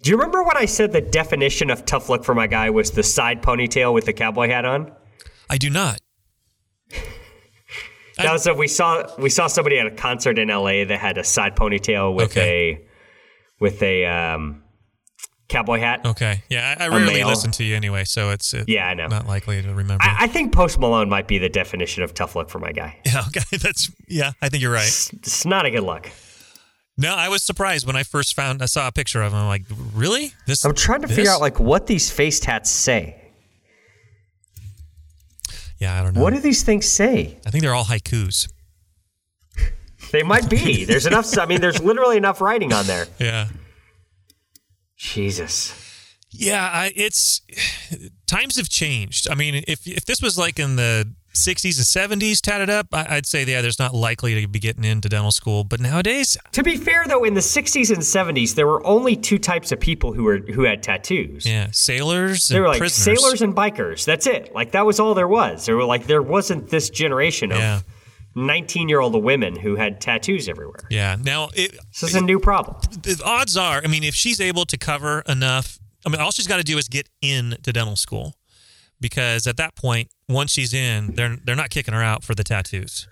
Do 0.02 0.10
you 0.10 0.16
remember 0.16 0.42
when 0.42 0.56
I 0.56 0.64
said 0.64 0.92
the 0.92 1.02
definition 1.02 1.68
of 1.70 1.84
tough 1.84 2.08
look 2.08 2.24
for 2.24 2.34
my 2.34 2.46
guy 2.46 2.70
was 2.70 2.92
the 2.92 3.02
side 3.02 3.42
ponytail 3.42 3.92
with 3.92 4.06
the 4.06 4.12
cowboy 4.14 4.48
hat 4.48 4.64
on? 4.64 4.90
I 5.50 5.58
do 5.58 5.68
not. 5.70 6.00
I- 6.92 6.96
That 8.18 8.32
was 8.32 8.46
a, 8.46 8.54
we 8.54 8.68
saw 8.68 9.06
we 9.18 9.28
saw 9.30 9.46
somebody 9.48 9.78
at 9.78 9.86
a 9.86 9.90
concert 9.90 10.38
in 10.38 10.48
LA 10.48 10.84
that 10.84 10.98
had 10.98 11.18
a 11.18 11.24
side 11.24 11.56
ponytail 11.56 12.14
with 12.14 12.30
Okay. 12.30 12.70
a 12.70 12.86
with 13.60 13.82
a 13.82 14.04
um, 14.06 14.62
cowboy 15.52 15.78
hat. 15.78 16.04
Okay. 16.04 16.42
Yeah, 16.49 16.76
I, 16.78 16.85
I 16.85 16.88
rarely 16.88 17.14
male. 17.14 17.28
listen 17.28 17.50
to 17.52 17.64
you 17.64 17.76
anyway, 17.76 18.04
so 18.04 18.30
it's, 18.30 18.52
it's 18.54 18.68
Yeah, 18.68 18.87
I 18.88 18.94
know. 18.94 19.06
not 19.06 19.26
likely 19.26 19.62
to 19.62 19.68
remember. 19.75 20.02
I, 20.02 20.25
I 20.25 20.26
think 20.26 20.52
Post 20.52 20.78
Malone 20.80 21.09
might 21.09 21.28
be 21.28 21.38
the 21.38 21.49
definition 21.49 22.02
of 22.02 22.14
tough 22.14 22.35
luck 22.35 22.49
for 22.49 22.59
my 22.59 22.73
guy. 22.73 22.99
yeah. 23.06 23.23
Okay. 23.28 23.56
That's 23.59 23.90
yeah. 24.09 24.32
I 24.40 24.49
think 24.49 24.62
you're 24.62 24.73
right. 24.73 24.87
It's, 24.87 25.12
it's 25.12 25.44
not 25.44 25.66
a 25.66 25.71
good 25.71 25.85
luck. 25.85 26.09
No, 26.99 27.14
I 27.14 27.28
was 27.28 27.42
surprised 27.42 27.87
when 27.87 27.97
I 27.97 28.02
first 28.02 28.35
found 28.35 28.62
I 28.62 28.66
saw 28.66 28.87
a 28.87 28.92
picture 28.92 29.23
of 29.23 29.32
him. 29.32 29.38
I'm 29.38 29.47
like, 29.47 29.64
really? 29.94 30.32
This? 30.47 30.64
I'm 30.64 30.75
trying 30.75 31.02
to 31.02 31.06
this? 31.06 31.16
figure 31.16 31.30
out 31.30 31.40
like 31.40 31.59
what 31.61 31.87
these 31.87 32.11
face 32.11 32.40
tats 32.40 32.71
say. 32.71 33.18
Yeah, 35.78 35.99
I 35.99 36.02
don't 36.02 36.14
know. 36.14 36.23
What 36.23 36.32
do 36.32 36.40
these 36.40 36.62
things 36.62 36.87
say? 36.87 37.38
I 37.47 37.50
think 37.50 37.62
they're 37.62 37.75
all 37.75 37.85
haikus. 37.87 38.49
They 40.12 40.23
might 40.23 40.49
be. 40.49 40.85
There's 40.85 41.06
enough. 41.06 41.37
I 41.38 41.47
mean, 41.47 41.61
there's 41.61 41.82
literally 41.82 42.16
enough 42.18 42.40
writing 42.40 42.73
on 42.73 42.87
there. 42.87 43.06
Yeah. 43.18 43.49
Jesus. 45.02 45.75
Yeah, 46.30 46.62
I, 46.73 46.92
it's 46.97 47.42
times 48.26 48.56
have 48.56 48.68
changed. 48.68 49.28
I 49.30 49.35
mean, 49.35 49.64
if 49.68 49.87
if 49.87 50.06
this 50.06 50.23
was 50.23 50.38
like 50.38 50.59
in 50.59 50.76
the 50.76 51.12
60s 51.35 51.76
and 52.06 52.23
70s, 52.23 52.40
tatted 52.40 52.71
up, 52.71 52.87
I, 52.92 53.16
I'd 53.16 53.26
say 53.26 53.44
yeah, 53.44 53.61
there's 53.61 53.78
not 53.78 53.94
likely 53.94 54.40
to 54.40 54.47
be 54.49 54.59
getting 54.59 54.85
into 54.85 55.09
dental 55.11 55.32
school. 55.32 55.64
But 55.64 55.80
nowadays, 55.80 56.38
To 56.52 56.62
be 56.62 56.76
fair, 56.76 57.04
though, 57.06 57.25
in 57.25 57.35
the 57.35 57.40
60s 57.40 57.90
and 57.90 57.99
70s, 58.00 58.54
there 58.54 58.66
were 58.66 58.87
only 58.87 59.14
two 59.16 59.38
types 59.38 59.73
of 59.73 59.80
people 59.80 60.12
who 60.14 60.23
were 60.25 60.38
who 60.38 60.62
had 60.62 60.82
tattoos. 60.82 61.44
yeah, 61.44 61.68
sailors 61.73 62.49
They 62.49 62.56
and 62.56 62.62
were 62.62 62.68
like 62.68 62.78
prisoners. 62.78 63.21
sailors 63.21 63.42
and 63.42 63.54
bikers. 63.54 64.06
That's 64.06 64.26
it. 64.26 64.54
Like 64.54 64.71
that 64.73 64.87
was 64.87 65.00
all 65.00 65.14
there 65.14 65.28
was. 65.28 65.66
There 65.66 65.76
were 65.76 65.85
like 65.85 66.06
there 66.06 66.23
wasn't 66.23 66.71
this 66.71 66.88
generation 66.88 67.50
of 67.52 67.59
Yeah. 67.59 67.80
19 68.34 68.88
year 68.88 69.00
old 69.00 69.22
women 69.22 69.56
who 69.56 69.76
had 69.76 70.00
tattoos 70.00 70.48
everywhere. 70.48 70.80
Yeah. 70.90 71.16
Now, 71.20 71.50
it, 71.54 71.72
This 71.90 72.02
is 72.10 72.14
a 72.14 72.20
new 72.20 72.38
problem. 72.40 72.76
the 73.02 73.20
odds 73.24 73.56
are, 73.56 73.82
I 73.84 73.86
mean, 73.88 74.04
if 74.04 74.14
she's 74.14 74.40
able 74.40 74.64
to 74.66 74.76
cover 74.78 75.22
enough, 75.28 75.78
I 76.06 76.08
mean, 76.08 76.20
all 76.20 76.30
she's 76.30 76.46
got 76.46 76.56
to 76.56 76.62
do 76.64 76.78
is 76.78 76.88
get 76.88 77.08
into 77.20 77.72
dental 77.72 77.96
school, 77.96 78.34
because 79.00 79.46
at 79.46 79.56
that 79.58 79.74
point, 79.76 80.08
once 80.28 80.50
she's 80.52 80.72
in, 80.74 81.14
they're 81.14 81.36
they're 81.44 81.56
not 81.56 81.70
kicking 81.70 81.94
her 81.94 82.02
out 82.02 82.24
for 82.24 82.34
the 82.34 82.42
tattoos. 82.44 83.06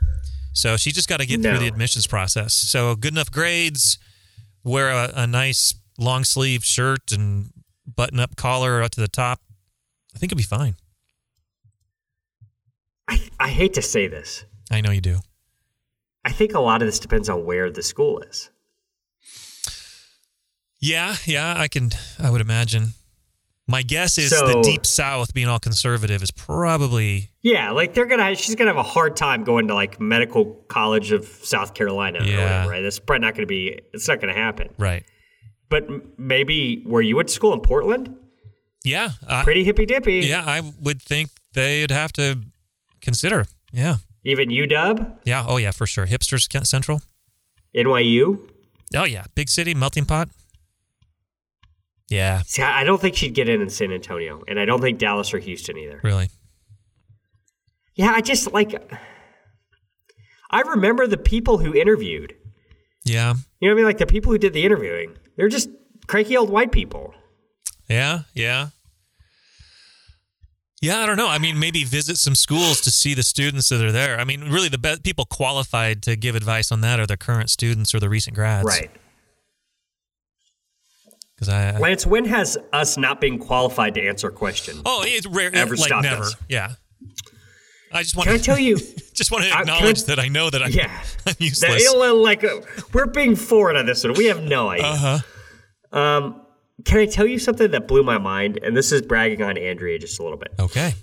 So 0.52 0.76
she 0.76 0.90
just 0.90 1.08
got 1.08 1.20
to 1.20 1.26
get 1.26 1.38
No. 1.40 1.50
through 1.50 1.60
the 1.60 1.68
admissions 1.68 2.06
process. 2.08 2.54
So 2.54 2.96
good 2.96 3.12
enough 3.12 3.30
grades, 3.30 3.98
wear 4.64 4.88
a, 4.90 5.12
a 5.14 5.26
nice 5.26 5.74
long 5.98 6.24
sleeve 6.24 6.64
shirt 6.64 7.12
and 7.12 7.52
button 7.86 8.18
up 8.18 8.34
collar 8.36 8.82
up 8.82 8.90
to 8.92 9.00
the 9.00 9.08
top. 9.08 9.40
I 10.14 10.18
think 10.18 10.32
it'll 10.32 10.38
be 10.38 10.42
fine. 10.42 10.74
I, 13.08 13.20
I 13.38 13.48
hate 13.48 13.74
to 13.74 13.82
say 13.82 14.08
this. 14.08 14.44
I 14.70 14.80
know 14.80 14.90
you 14.90 15.00
do. 15.00 15.18
I 16.24 16.32
think 16.32 16.54
a 16.54 16.60
lot 16.60 16.82
of 16.82 16.86
this 16.88 16.98
depends 16.98 17.28
on 17.28 17.44
where 17.44 17.70
the 17.70 17.82
school 17.82 18.20
is. 18.20 18.50
Yeah, 20.80 21.16
yeah, 21.26 21.54
I 21.58 21.68
can. 21.68 21.90
I 22.18 22.30
would 22.30 22.40
imagine. 22.40 22.94
My 23.66 23.82
guess 23.82 24.18
is 24.18 24.30
the 24.30 24.62
deep 24.64 24.84
south, 24.84 25.32
being 25.32 25.46
all 25.46 25.60
conservative, 25.60 26.22
is 26.24 26.30
probably 26.32 27.30
Yeah, 27.42 27.70
like 27.70 27.94
they're 27.94 28.06
gonna 28.06 28.34
she's 28.34 28.56
gonna 28.56 28.70
have 28.70 28.76
a 28.76 28.82
hard 28.82 29.14
time 29.16 29.44
going 29.44 29.68
to 29.68 29.74
like 29.74 30.00
medical 30.00 30.44
college 30.68 31.12
of 31.12 31.24
South 31.24 31.74
Carolina 31.74 32.18
or 32.20 32.24
Yeah. 32.24 32.36
whatever, 32.42 32.70
right? 32.70 32.80
That's 32.82 32.98
probably 32.98 33.24
not 33.26 33.34
gonna 33.34 33.46
be 33.46 33.78
it's 33.92 34.08
not 34.08 34.20
gonna 34.20 34.34
happen. 34.34 34.70
right. 34.78 35.04
But 35.68 36.18
maybe 36.18 36.82
where 36.84 37.00
you 37.00 37.14
went 37.14 37.28
to 37.28 37.34
school 37.34 37.52
in 37.52 37.60
Portland? 37.60 38.12
Yeah, 38.82 39.10
I, 39.28 39.44
Pretty 39.44 39.62
hippy 39.62 39.86
dippy. 39.86 40.20
Yeah, 40.26 40.42
I 40.44 40.62
would 40.80 41.00
think 41.00 41.30
they'd 41.52 41.92
have 41.92 42.12
to 42.14 42.40
consider. 43.00 43.46
Yeah. 43.72 43.98
Even 44.24 44.50
UW, 44.50 45.16
Yeah. 45.24 45.44
Oh, 45.48 45.56
yeah, 45.56 45.70
for 45.70 45.86
sure. 45.86 46.06
Hipsters 46.06 46.66
Central. 46.66 47.00
NYU. 47.74 48.38
Oh, 48.94 49.04
yeah. 49.04 49.24
Big 49.34 49.48
city, 49.48 49.74
melting 49.74 50.04
pot. 50.04 50.28
Yeah, 52.10 52.42
See, 52.44 52.60
I 52.60 52.82
don't 52.82 53.00
think 53.00 53.14
she'd 53.14 53.34
get 53.34 53.48
in 53.48 53.62
in 53.62 53.70
San 53.70 53.92
Antonio, 53.92 54.42
and 54.48 54.58
I 54.58 54.64
don't 54.64 54.80
think 54.80 54.98
Dallas 54.98 55.32
or 55.32 55.38
Houston 55.38 55.78
either. 55.78 56.00
really. 56.02 56.28
Yeah, 57.94 58.10
I 58.12 58.20
just 58.20 58.52
like. 58.52 58.74
I 60.50 60.60
remember 60.62 61.06
the 61.06 61.16
people 61.16 61.58
who 61.58 61.72
interviewed. 61.72 62.34
Yeah. 63.04 63.34
You 63.60 63.68
know 63.68 63.74
what 63.74 63.74
I 63.74 63.74
mean? 63.76 63.84
Like 63.84 63.98
the 63.98 64.06
people 64.06 64.32
who 64.32 64.38
did 64.38 64.52
the 64.52 64.64
interviewing. 64.64 65.16
They're 65.36 65.48
just 65.48 65.68
cranky 66.08 66.36
old 66.36 66.50
white 66.50 66.72
people. 66.72 67.14
Yeah. 67.88 68.22
Yeah. 68.34 68.68
Yeah, 70.82 71.00
I 71.00 71.06
don't 71.06 71.16
know. 71.18 71.28
I 71.28 71.38
mean, 71.38 71.58
maybe 71.58 71.84
visit 71.84 72.16
some 72.16 72.34
schools 72.34 72.80
to 72.82 72.90
see 72.90 73.12
the 73.12 73.22
students 73.22 73.68
that 73.68 73.84
are 73.84 73.92
there. 73.92 74.18
I 74.18 74.24
mean, 74.24 74.50
really, 74.50 74.70
the 74.70 74.78
best 74.78 75.02
people 75.02 75.26
qualified 75.26 76.02
to 76.04 76.16
give 76.16 76.34
advice 76.34 76.72
on 76.72 76.80
that 76.80 76.98
are 76.98 77.06
the 77.06 77.18
current 77.18 77.50
students 77.50 77.94
or 77.94 78.00
the 78.00 78.08
recent 78.08 78.34
grads. 78.34 78.64
Right. 78.66 78.90
Because 81.34 81.48
I, 81.50 81.78
Lance, 81.78 82.06
when 82.06 82.24
has 82.26 82.56
us 82.72 82.96
not 82.96 83.20
being 83.20 83.38
qualified 83.38 83.94
to 83.94 84.06
answer 84.06 84.28
a 84.28 84.32
question? 84.32 84.80
oh, 84.86 85.02
it's 85.04 85.26
rare. 85.26 85.54
Ever 85.54 85.76
like 85.76 85.86
stopped 85.88 86.04
never. 86.04 86.22
us? 86.24 86.36
Yeah. 86.48 86.74
I 87.92 88.02
just 88.02 88.16
want 88.16 88.26
Can 88.28 88.34
I 88.34 88.38
to 88.38 88.44
tell 88.44 88.58
you? 88.58 88.76
just 89.14 89.30
want 89.32 89.44
to 89.44 89.50
I- 89.50 89.58
I- 89.58 89.60
acknowledge 89.62 90.04
that 90.04 90.18
I 90.18 90.28
know 90.28 90.48
that 90.48 90.62
I'm, 90.62 90.70
Yeah. 90.70 91.02
I'm 91.26 91.34
useless. 91.38 91.94
like 91.94 92.44
uh, 92.44 92.60
we're 92.92 93.06
being 93.06 93.36
forward 93.36 93.76
on 93.76 93.84
this 93.86 94.04
one. 94.04 94.14
We 94.14 94.26
have 94.26 94.42
no 94.42 94.68
idea. 94.70 94.86
Uh-huh. 94.86 95.98
Um, 95.98 96.42
can 96.84 96.98
I 96.98 97.06
tell 97.06 97.26
you 97.26 97.38
something 97.38 97.70
that 97.70 97.86
blew 97.88 98.02
my 98.02 98.18
mind? 98.18 98.58
And 98.62 98.76
this 98.76 98.92
is 98.92 99.02
bragging 99.02 99.42
on 99.42 99.56
Andrea 99.58 99.98
just 99.98 100.18
a 100.18 100.22
little 100.22 100.38
bit. 100.38 100.52
Okay. 100.58 100.94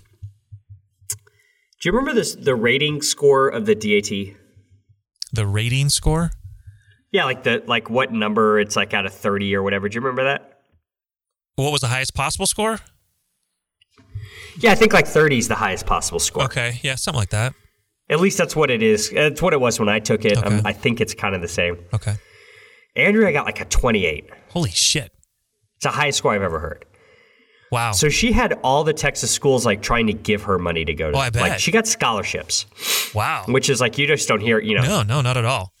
Do 1.10 1.88
you 1.88 1.92
remember 1.92 2.12
this 2.14 2.34
the 2.34 2.54
rating 2.56 3.02
score 3.02 3.48
of 3.48 3.66
the 3.66 3.74
DAT? 3.74 4.36
The 5.32 5.46
rating 5.46 5.88
score? 5.90 6.30
Yeah, 7.12 7.24
like 7.24 7.42
the 7.44 7.62
like 7.66 7.88
what 7.88 8.12
number 8.12 8.58
it's 8.58 8.76
like 8.76 8.92
out 8.94 9.06
of 9.06 9.14
thirty 9.14 9.54
or 9.54 9.62
whatever. 9.62 9.88
Do 9.88 9.94
you 9.94 10.00
remember 10.00 10.24
that? 10.24 10.60
What 11.56 11.72
was 11.72 11.80
the 11.80 11.88
highest 11.88 12.14
possible 12.14 12.46
score? 12.46 12.78
Yeah, 14.60 14.72
I 14.72 14.74
think 14.74 14.92
like 14.92 15.06
thirty 15.06 15.38
is 15.38 15.48
the 15.48 15.54
highest 15.54 15.86
possible 15.86 16.18
score. 16.18 16.44
Okay. 16.44 16.80
Yeah, 16.82 16.96
something 16.96 17.18
like 17.18 17.30
that. 17.30 17.54
At 18.10 18.20
least 18.20 18.38
that's 18.38 18.56
what 18.56 18.70
it 18.70 18.82
is. 18.82 19.10
That's 19.10 19.40
what 19.40 19.52
it 19.52 19.60
was 19.60 19.78
when 19.78 19.88
I 19.88 20.00
took 20.00 20.24
it. 20.24 20.36
Um, 20.38 20.54
Okay. 20.54 20.62
I 20.64 20.72
think 20.72 21.00
it's 21.00 21.14
kind 21.14 21.34
of 21.34 21.42
the 21.42 21.48
same. 21.48 21.78
Okay. 21.94 22.16
Andrea 22.96 23.28
I 23.28 23.32
got 23.32 23.46
like 23.46 23.60
a 23.60 23.64
twenty-eight. 23.66 24.28
Holy 24.50 24.70
shit. 24.70 25.12
It's 25.78 25.84
the 25.84 25.90
highest 25.90 26.18
score 26.18 26.32
I've 26.34 26.42
ever 26.42 26.58
heard. 26.58 26.84
Wow. 27.70 27.92
So 27.92 28.08
she 28.08 28.32
had 28.32 28.54
all 28.62 28.82
the 28.84 28.92
Texas 28.92 29.30
schools 29.30 29.64
like 29.66 29.82
trying 29.82 30.06
to 30.08 30.12
give 30.12 30.42
her 30.44 30.58
money 30.58 30.84
to 30.84 30.94
go 30.94 31.10
to. 31.10 31.16
Oh, 31.16 31.20
I 31.20 31.30
bet. 31.30 31.42
Like 31.42 31.58
she 31.58 31.70
got 31.70 31.86
scholarships, 31.86 32.66
wow. 33.14 33.44
which 33.46 33.68
is 33.70 33.80
like 33.80 33.98
you 33.98 34.06
just 34.06 34.26
don't 34.28 34.40
hear. 34.40 34.58
You 34.58 34.76
know, 34.76 34.82
No, 34.82 35.02
no, 35.02 35.20
not 35.20 35.36
at 35.36 35.44
all. 35.44 35.72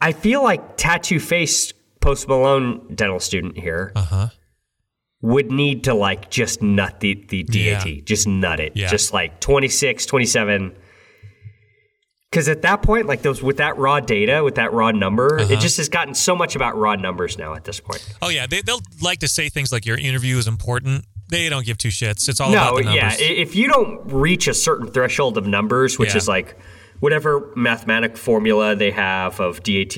I 0.00 0.12
feel 0.12 0.42
like 0.42 0.76
tattoo 0.76 1.18
face 1.20 1.72
Post 2.00 2.28
Malone 2.28 2.94
dental 2.94 3.20
student 3.20 3.56
here 3.58 3.92
Uh 3.96 4.02
huh. 4.02 4.28
would 5.22 5.50
need 5.50 5.84
to 5.84 5.94
like 5.94 6.30
just 6.30 6.62
nut 6.62 7.00
the, 7.00 7.14
the 7.28 7.42
DAT, 7.42 7.86
Yeah. 7.86 8.00
just 8.04 8.26
nut 8.28 8.60
it. 8.60 8.72
Yeah. 8.76 8.88
Just 8.88 9.12
like 9.12 9.40
26, 9.40 10.04
27. 10.06 10.74
Because 12.34 12.48
at 12.48 12.62
that 12.62 12.82
point, 12.82 13.06
like 13.06 13.22
those 13.22 13.40
with 13.44 13.58
that 13.58 13.78
raw 13.78 14.00
data, 14.00 14.42
with 14.42 14.56
that 14.56 14.72
raw 14.72 14.90
number, 14.90 15.38
Uh-huh. 15.40 15.52
it 15.52 15.60
just 15.60 15.76
has 15.76 15.88
gotten 15.88 16.14
so 16.14 16.34
much 16.34 16.56
about 16.56 16.76
raw 16.76 16.96
numbers 16.96 17.38
now 17.38 17.54
at 17.54 17.62
this 17.62 17.78
point. 17.78 18.04
Oh 18.20 18.28
yeah, 18.28 18.48
they, 18.48 18.60
they'll 18.60 18.80
like 19.00 19.20
to 19.20 19.28
say 19.28 19.48
things 19.48 19.70
like 19.70 19.86
your 19.86 19.96
interview 19.96 20.36
is 20.36 20.48
important. 20.48 21.04
They 21.28 21.48
don't 21.48 21.64
give 21.64 21.78
two 21.78 21.90
shits. 21.90 22.28
It's 22.28 22.40
all 22.40 22.50
no, 22.50 22.56
about 22.56 22.76
the 22.78 22.82
numbers. 22.86 23.20
yeah. 23.20 23.26
If 23.26 23.54
you 23.54 23.68
don't 23.68 24.00
reach 24.12 24.48
a 24.48 24.54
certain 24.54 24.88
threshold 24.88 25.38
of 25.38 25.46
numbers, 25.46 25.96
which 25.96 26.10
Yeah. 26.10 26.16
is 26.16 26.26
like 26.26 26.58
whatever 26.98 27.52
mathematic 27.54 28.16
formula 28.16 28.74
they 28.74 28.90
have 28.90 29.38
of 29.38 29.62
DAT 29.62 29.96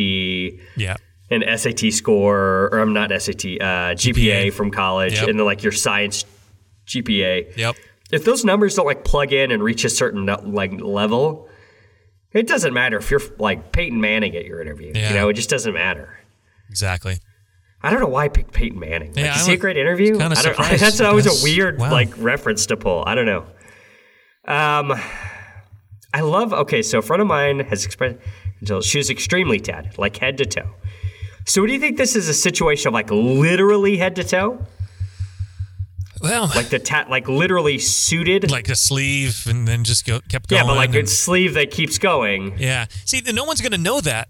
yeah. 0.77 0.97
and 1.31 1.43
SAT 1.59 1.91
score, 1.91 2.69
or 2.71 2.81
I'm 2.81 2.93
not 2.93 3.11
SAT, 3.13 3.59
uh, 3.63 3.95
GPA, 3.95 4.49
GPA. 4.49 4.53
from 4.53 4.71
college, 4.71 5.15
Yep. 5.15 5.29
and 5.29 5.39
then 5.39 5.47
like 5.47 5.63
your 5.63 5.73
science 5.73 6.27
GPA. 6.87 7.47
Yep. 7.57 7.77
If 8.13 8.25
those 8.25 8.45
numbers 8.45 8.75
don't 8.75 8.87
like 8.87 9.05
plug 9.05 9.33
in 9.33 9.51
and 9.51 9.63
reach 9.63 9.87
a 9.87 9.89
certain 9.89 10.27
like 10.27 10.79
level, 10.81 11.49
it 12.39 12.47
doesn't 12.47 12.73
matter 12.75 12.97
if 12.99 13.11
you're 13.11 13.21
like 13.39 13.73
Peyton 13.73 14.01
Manning 14.01 14.37
at 14.37 14.45
your 14.45 14.61
interview. 14.61 14.93
Yeah. 14.95 15.09
You 15.11 15.15
know, 15.15 15.29
it 15.29 15.35
just 15.35 15.51
doesn't 15.51 15.75
matter. 15.75 16.19
Exactly. 16.71 17.19
I 17.83 17.91
don't 17.91 18.01
know 18.01 18.09
why 18.09 18.25
I 18.25 18.29
picked 18.29 18.53
Peyton 18.53 18.79
Manning. 18.81 19.09
Like, 19.11 19.25
Yeah, 19.25 19.39
is 19.39 19.47
he 19.47 19.53
a 19.55 19.57
great 19.57 19.77
interview? 19.77 20.19
kinda 20.19 20.25
I 20.25 20.29
don't, 20.29 20.37
surprised, 20.43 20.83
that's 20.83 21.01
always 21.01 21.27
a 21.27 21.45
weird 21.45 21.79
Wow. 21.79 21.91
like 21.93 22.11
reference 22.19 22.67
to 22.67 22.77
pull. 22.77 23.05
I 23.07 23.15
don't 23.15 23.27
know. 23.27 23.45
Um, 24.47 24.93
I 26.15 26.21
love. 26.21 26.53
Okay, 26.53 26.83
so 26.83 26.99
a 26.99 27.03
friend 27.03 27.21
of 27.21 27.29
mine 27.29 27.61
has 27.61 27.85
expressed 27.85 28.17
until 28.61 28.81
she 28.81 28.99
was 28.99 29.11
extremely 29.11 29.61
tatted, 29.61 29.99
like 29.99 30.17
head 30.17 30.39
to 30.39 30.47
toe. 30.47 30.71
So, 31.45 31.61
what 31.61 31.67
do 31.69 31.73
you 31.75 31.81
think 31.81 31.97
this 31.97 32.17
is 32.17 32.29
a 32.29 32.35
situation 32.35 32.89
of 32.89 32.95
like 32.95 33.11
literally 33.11 33.97
head 33.99 34.17
to 34.17 34.25
toe, 34.25 34.65
Well, 36.21 36.47
like, 36.55 36.69
the 36.69 36.79
tat, 36.79 37.11
like 37.11 37.29
literally 37.29 37.79
suited? 37.79 38.51
Like 38.51 38.69
a 38.69 38.77
sleeve 38.77 39.47
and 39.49 39.67
then 39.69 39.85
just 39.85 40.07
go 40.07 40.21
kept 40.29 40.49
going. 40.49 40.63
yeah, 40.63 40.67
but 40.67 40.77
like 40.77 40.95
and- 40.95 41.05
a 41.05 41.07
sleeve 41.07 41.55
that 41.55 41.71
keeps 41.71 41.99
going. 41.99 42.57
yeah. 42.59 42.87
See, 43.05 43.21
no 43.33 43.45
one's 43.45 43.61
gonna 43.61 43.79
know 43.79 44.01
that 44.01 44.29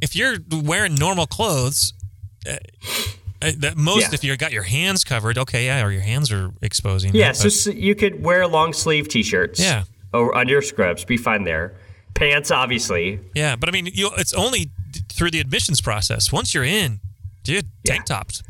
if 0.00 0.14
you're 0.16 0.36
wearing 0.50 0.94
normal 0.94 1.26
clothes. 1.26 1.94
Uh, 2.44 3.50
that 3.58 3.76
most, 3.76 4.02
Yeah. 4.02 4.14
if 4.14 4.22
you 4.22 4.36
got 4.36 4.52
your 4.52 4.62
hands 4.62 5.02
covered, 5.02 5.36
okay, 5.36 5.66
yeah, 5.66 5.84
or 5.84 5.90
your 5.90 6.00
hands 6.02 6.30
are 6.30 6.52
exposing. 6.62 7.12
Yeah, 7.12 7.28
that, 7.32 7.36
so, 7.36 7.48
so 7.48 7.70
you 7.70 7.96
could 7.96 8.22
wear 8.22 8.46
long 8.46 8.72
sleeve 8.72 9.08
t-shirts. 9.08 9.58
Yeah. 9.58 9.82
Or 10.12 10.36
under 10.36 10.52
your 10.52 10.62
scrubs, 10.62 11.04
be 11.04 11.16
fine 11.16 11.42
there. 11.42 11.74
Pants, 12.14 12.52
obviously. 12.52 13.18
yeah, 13.34 13.56
but 13.56 13.68
I 13.68 13.72
mean, 13.72 13.86
you, 13.92 14.10
it's 14.16 14.32
only 14.32 14.66
d- 14.92 15.00
through 15.12 15.32
the 15.32 15.40
admissions 15.40 15.80
process. 15.80 16.30
Once 16.30 16.54
you're 16.54 16.62
in, 16.62 17.00
dude, 17.42 17.66
tank 17.84 18.04
tops. 18.04 18.44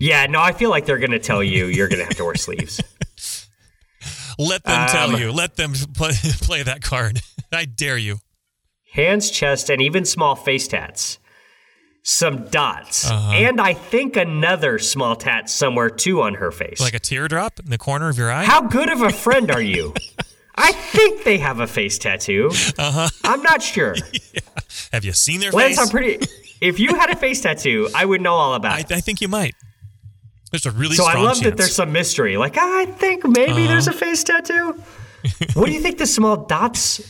Yeah, 0.00 0.26
no, 0.26 0.40
I 0.40 0.52
feel 0.52 0.70
like 0.70 0.86
they're 0.86 0.98
gonna 0.98 1.18
tell 1.18 1.42
you 1.44 1.66
you're 1.66 1.88
gonna 1.88 2.04
have 2.04 2.16
to 2.16 2.24
wear 2.24 2.34
sleeves. 2.34 2.80
Let 4.38 4.64
them 4.64 4.88
tell 4.88 5.14
Um, 5.14 5.20
you. 5.20 5.32
Let 5.32 5.56
them 5.56 5.72
play, 5.94 6.12
play 6.40 6.62
that 6.62 6.80
card. 6.82 7.20
I 7.52 7.66
dare 7.66 7.98
you. 7.98 8.18
hands, 8.92 9.30
chest, 9.30 9.68
and 9.70 9.82
even 9.82 10.04
small 10.04 10.34
face 10.34 10.66
tats. 10.68 11.18
Some 12.02 12.46
dots. 12.48 13.08
Uh-huh. 13.10 13.32
And 13.32 13.60
I 13.60 13.74
think 13.74 14.16
another 14.16 14.78
small 14.78 15.14
tat 15.16 15.50
somewhere 15.50 15.90
too 15.90 16.22
on 16.22 16.34
her 16.36 16.50
face. 16.50 16.80
Like 16.80 16.94
a 16.94 16.98
teardrop 16.98 17.60
in 17.60 17.68
the 17.70 17.76
corner 17.76 18.08
of 18.08 18.16
your 18.16 18.30
eye? 18.32 18.44
How 18.44 18.62
good 18.62 18.90
of 18.90 19.02
a 19.02 19.10
friend 19.10 19.50
are 19.50 19.60
you? 19.60 19.92
I 20.54 20.72
think 20.72 21.24
they 21.24 21.36
have 21.38 21.60
a 21.60 21.66
face 21.66 21.98
tattoo. 21.98 22.50
Uh-huh. 22.78 23.08
I'm 23.24 23.42
not 23.42 23.62
sure. 23.62 23.94
Have 24.92 25.04
you 25.04 25.12
seen 25.12 25.40
their 25.40 25.52
Lance, 25.52 25.76
face? 25.76 25.78
I'm 25.78 25.88
pretty. 25.90 26.26
If 26.62 26.80
you 26.80 26.94
had 26.94 27.10
a 27.10 27.16
face 27.16 27.42
tattoo, 27.42 27.90
I 27.94 28.06
would 28.06 28.22
know 28.22 28.34
all 28.34 28.54
about 28.54 28.72
I, 28.72 28.80
it. 28.80 28.92
I 28.92 29.00
think 29.00 29.20
you 29.20 29.28
might. 29.28 29.54
There's 30.50 30.66
a 30.66 30.70
really 30.72 30.96
So 30.96 31.04
I 31.06 31.14
love 31.14 31.34
chance. 31.34 31.40
that 31.40 31.56
there's 31.56 31.74
some 31.74 31.92
mystery. 31.92 32.36
Like, 32.36 32.56
I 32.58 32.86
think 32.86 33.24
maybe 33.26 33.66
there's 33.66 33.86
Uh-huh. 33.88 33.96
a 33.96 34.00
face 34.00 34.24
tattoo. 34.24 34.82
what 35.54 35.66
do 35.66 35.72
you 35.72 35.80
think 35.80 35.98
the 35.98 36.06
small 36.06 36.36
dots? 36.38 37.00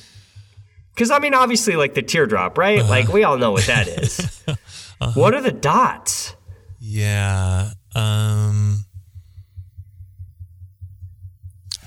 Because, 0.94 1.10
I 1.10 1.18
mean, 1.20 1.32
obviously, 1.32 1.76
like 1.76 1.94
the 1.94 2.02
teardrop, 2.02 2.58
right? 2.58 2.80
Uh-huh. 2.80 2.88
Like, 2.90 3.08
we 3.08 3.24
all 3.24 3.38
know 3.38 3.52
what 3.52 3.64
that 3.66 3.88
is. 3.88 4.42
What 5.14 5.32
are 5.34 5.40
the 5.40 5.52
dots? 5.52 6.34
Yeah. 6.78 7.70
Um 7.94 8.84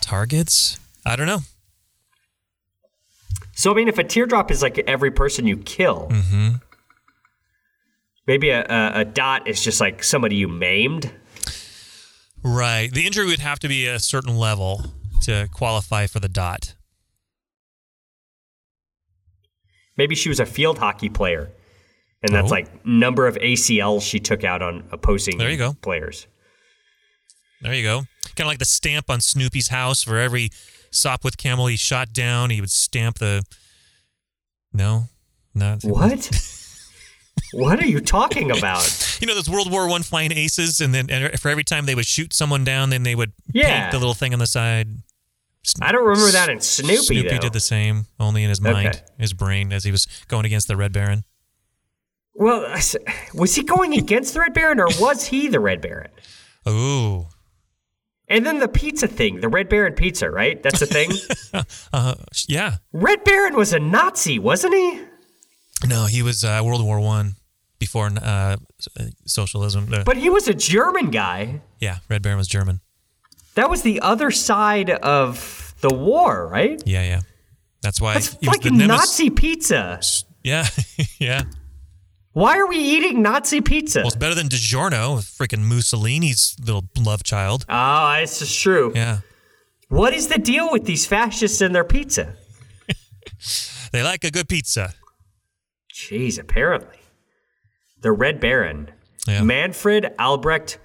targets? 0.02 0.80
I 1.06 1.16
don't 1.16 1.28
know. 1.28 1.40
So, 3.56 3.72
I 3.72 3.76
mean, 3.76 3.88
if 3.88 3.98
a 4.00 4.04
teardrop 4.04 4.50
is 4.52 4.62
like 4.64 4.80
every 4.80 5.12
person 5.12 5.46
you 5.48 5.58
kill, 5.58 6.08
Mm-hmm. 6.12 6.56
maybe 8.28 8.50
a, 8.50 8.66
a, 8.68 9.02
a 9.02 9.06
dot 9.06 9.48
is 9.48 9.64
just 9.64 9.80
like 9.80 10.04
somebody 10.04 10.36
you 10.36 10.48
maimed. 10.48 11.12
Right. 12.44 12.92
The 12.92 13.06
injury 13.06 13.26
would 13.26 13.40
have 13.40 13.60
to 13.60 13.68
be 13.68 13.88
a 13.88 14.00
certain 14.00 14.36
level 14.38 14.84
to 15.24 15.48
qualify 15.54 16.08
for 16.08 16.20
the 16.20 16.28
dot. 16.30 16.76
Maybe 19.96 20.16
she 20.16 20.30
was 20.30 20.40
a 20.40 20.46
field 20.46 20.80
hockey 20.80 21.10
player, 21.10 21.52
and 22.24 22.34
that's 22.34 22.48
Oh. 22.52 22.56
like 22.56 22.86
number 22.86 23.28
of 23.28 23.36
ACLs 23.38 24.02
she 24.02 24.20
took 24.20 24.44
out 24.44 24.62
on 24.62 24.88
opposing 24.92 25.38
There 25.38 25.50
you 25.52 25.58
go. 25.58 25.74
players. 25.82 26.28
There 27.62 27.74
you 27.74 27.84
go. 27.84 28.00
Kind 28.36 28.42
of 28.42 28.48
like 28.48 28.60
the 28.60 28.66
stamp 28.66 29.10
on 29.10 29.22
Snoopy's 29.22 29.68
house 29.70 30.02
for 30.04 30.18
every 30.18 30.50
Sopwith 30.92 31.38
camel 31.38 31.68
he 31.68 31.78
shot 31.78 32.12
down, 32.12 32.50
he 32.50 32.60
would 32.60 32.72
stamp 32.72 33.20
the. 33.20 33.44
No, 34.74 35.06
not 35.54 35.84
What? 35.84 36.30
what 37.54 37.80
are 37.82 37.88
you 37.88 38.00
talking 38.02 38.52
about? 38.52 39.10
You 39.24 39.28
know 39.28 39.36
those 39.36 39.50
World 39.50 39.72
War 39.72 39.88
One 39.88 40.04
flying 40.04 40.34
aces, 40.34 40.82
and 40.82 40.94
then 40.94 41.10
and 41.10 41.40
for 41.40 41.48
every 41.48 41.64
time 41.64 41.86
they 41.86 41.96
would 41.96 42.06
shoot 42.06 42.34
someone 42.34 42.66
down, 42.66 42.90
then 42.90 43.04
they 43.04 43.16
would 43.16 43.32
Yeah. 43.54 43.84
paint 43.84 43.92
the 43.94 43.98
little 44.00 44.14
thing 44.14 44.34
on 44.34 44.40
the 44.40 44.48
side. 44.48 44.90
I 45.82 45.94
don't 45.94 46.04
remember 46.06 46.30
that 46.32 46.50
in 46.50 46.60
Snoopy. 46.60 46.98
Snoopy 46.98 47.30
though. 47.30 47.38
did 47.38 47.54
the 47.54 47.62
same, 47.62 48.08
only 48.20 48.44
in 48.44 48.50
his 48.50 48.60
mind, 48.60 48.88
Okay. 48.88 49.00
his 49.18 49.32
brain, 49.32 49.72
as 49.72 49.86
he 49.86 49.92
was 49.92 50.08
going 50.28 50.44
against 50.46 50.68
the 50.68 50.76
Red 50.76 50.92
Baron. 50.92 51.24
Well, 52.36 52.62
was 53.34 53.56
he 53.56 53.64
going 53.64 53.94
against 53.94 54.34
the 54.34 54.42
Red 54.42 54.54
Baron 54.54 54.82
or 54.82 54.88
was 55.00 55.28
he 55.28 55.48
the 55.48 55.62
Red 55.62 55.80
Baron? 55.80 56.12
Ooh, 56.68 57.28
And 58.28 58.46
then 58.46 58.60
the 58.60 58.68
pizza 58.68 59.08
thing, 59.08 59.40
the 59.40 59.48
Red 59.48 59.70
Baron 59.70 59.94
pizza, 59.94 60.30
right? 60.30 60.62
That's 60.62 60.80
the 60.82 60.86
thing. 60.86 61.12
uh, 61.94 62.16
yeah. 62.50 62.78
Red 62.92 63.24
Baron 63.24 63.56
was 63.56 63.72
a 63.72 63.80
Nazi, 63.80 64.38
wasn't 64.40 64.74
he? 64.74 65.00
No, 65.88 66.08
he 66.08 66.22
was 66.22 66.44
uh, 66.44 66.62
World 66.64 66.84
War 66.84 67.00
One 67.00 67.36
before 67.86 68.10
uh, 68.22 68.56
socialism. 69.26 69.84
Uh, 69.94 70.04
But 70.04 70.18
he 70.18 70.30
was 70.30 70.48
a 70.48 70.54
German 70.54 71.12
guy. 71.12 71.62
yeah, 71.80 71.98
Red 72.10 72.22
Baron 72.22 72.38
was 72.38 72.48
German. 72.48 72.80
That 73.56 73.70
was 73.70 73.82
the 73.82 74.00
other 74.02 74.32
side 74.32 74.90
of 74.90 75.76
the 75.82 75.94
war, 75.94 76.48
right? 76.48 76.82
Yeah, 76.86 77.04
yeah. 77.12 77.22
That's 77.82 78.00
why 78.02 78.14
That's 78.14 78.30
he 78.40 78.48
was 78.48 78.56
fucking 78.58 78.74
nemes- 78.80 78.88
Nazi 78.88 79.30
pizza. 79.30 80.00
Yeah, 80.44 80.66
yeah. 81.20 81.44
Why 82.34 82.58
are 82.58 82.68
we 82.68 82.78
eating 82.78 83.22
Nazi 83.22 83.62
pizza? 83.62 84.00
Well, 84.00 84.08
it's 84.08 84.16
better 84.16 84.34
than 84.36 84.48
DiGiorno, 84.50 85.22
freaking 85.38 85.64
Mussolini's 85.72 86.56
little 86.66 86.86
love 87.10 87.22
child. 87.24 87.66
Oh, 87.70 88.18
this 88.22 88.42
is 88.42 88.52
true. 88.66 88.92
Yeah, 88.96 89.20
What 89.90 90.14
is 90.14 90.28
the 90.30 90.40
deal 90.40 90.72
with 90.72 90.86
these 90.86 91.06
fascists 91.06 91.62
and 91.62 91.76
their 91.76 91.84
pizza? 91.84 92.26
they 93.92 94.02
like 94.02 94.24
a 94.24 94.32
good 94.32 94.48
pizza. 94.48 94.94
Jeez, 95.94 96.40
apparently. 96.40 96.98
The 98.04 98.12
Red 98.12 98.40
Baron. 98.40 98.92
Yeah. 99.28 99.42
Manfred 99.42 100.14
Albrecht 100.20 100.78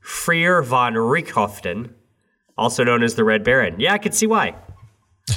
Freiherr 0.00 0.62
von 0.62 0.94
Richthofen, 0.94 1.94
also 2.58 2.84
known 2.84 3.02
as 3.02 3.14
the 3.14 3.24
Red 3.24 3.42
Baron. 3.44 3.80
Yeah, 3.80 3.94
I 3.94 3.98
can 3.98 4.12
see 4.12 4.26
why. 4.26 4.56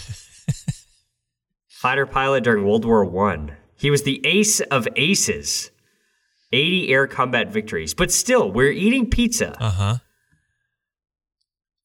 Fighter 1.70 2.06
pilot 2.06 2.44
during 2.44 2.66
World 2.66 2.84
War 2.84 3.06
One. 3.06 3.56
He 3.76 3.90
was 3.92 4.04
the 4.04 4.26
ace 4.26 4.60
of 4.60 4.88
aces. 4.96 5.72
80 6.52 6.90
air 6.90 7.08
combat 7.08 7.52
victories. 7.52 7.94
But 7.94 8.12
still, 8.12 8.52
we're 8.52 8.72
eating 8.72 9.10
pizza 9.10 9.56
Uh 9.62 9.70
huh. 9.70 9.96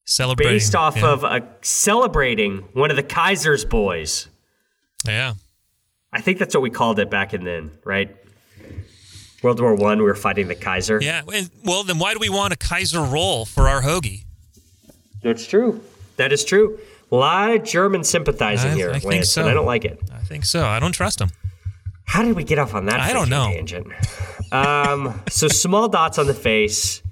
Celebrating 0.05 0.55
based 0.55 0.73
off 0.75 0.97
yeah. 0.97 1.11
of 1.11 1.23
a, 1.23 1.47
celebrating 1.61 2.65
one 2.73 2.89
of 2.89 2.95
the 2.97 3.03
Kaiser's 3.03 3.65
boys. 3.65 4.29
yeah. 5.05 5.33
I 6.11 6.21
think 6.21 6.37
that's 6.37 6.53
what 6.53 6.61
we 6.61 6.69
called 6.69 6.99
it 6.99 7.09
back 7.09 7.33
in 7.33 7.43
then, 7.43 7.71
right? 7.83 8.15
World 9.43 9.59
War 9.59 9.75
One, 9.75 9.97
we 9.99 10.05
were 10.05 10.15
fighting 10.15 10.47
the 10.47 10.55
Kaiser. 10.55 10.99
Yeah. 11.01 11.21
and- 11.33 11.49
Well, 11.63 11.83
then 11.83 11.99
why 11.99 12.13
do 12.13 12.19
we 12.19 12.29
want 12.29 12.53
a 12.53 12.55
Kaiser 12.57 13.01
roll 13.01 13.45
for 13.45 13.67
our 13.67 13.81
hoagie? 13.81 14.23
That's 15.21 15.45
true. 15.45 15.83
That 16.17 16.31
is 16.31 16.43
true. 16.45 16.79
A 17.11 17.15
lot 17.15 17.51
of 17.51 17.63
German 17.63 18.03
sympathizing 18.03 18.71
I- 18.71 18.75
here, 18.75 18.89
I 18.89 18.93
think 18.99 19.05
Lance, 19.05 19.29
so. 19.29 19.41
and 19.41 19.49
I 19.49 19.53
don't 19.53 19.65
like 19.65 19.85
it. 19.85 19.99
I 20.13 20.19
think 20.23 20.45
so. 20.45 20.65
I 20.65 20.79
don't 20.79 20.93
trust 20.93 21.19
them. 21.19 21.29
How 22.05 22.21
did 22.23 22.35
we 22.35 22.43
get 22.43 22.59
off 22.59 22.73
on 22.73 22.85
that? 22.87 22.99
I 22.99 23.13
don't 23.13 23.29
know. 23.29 23.51
Tangent? 23.53 23.87
Um, 24.51 25.21
so 25.29 25.47
small 25.47 25.87
dots 25.87 26.17
on 26.17 26.27
the 26.27 26.33
face. 26.33 27.01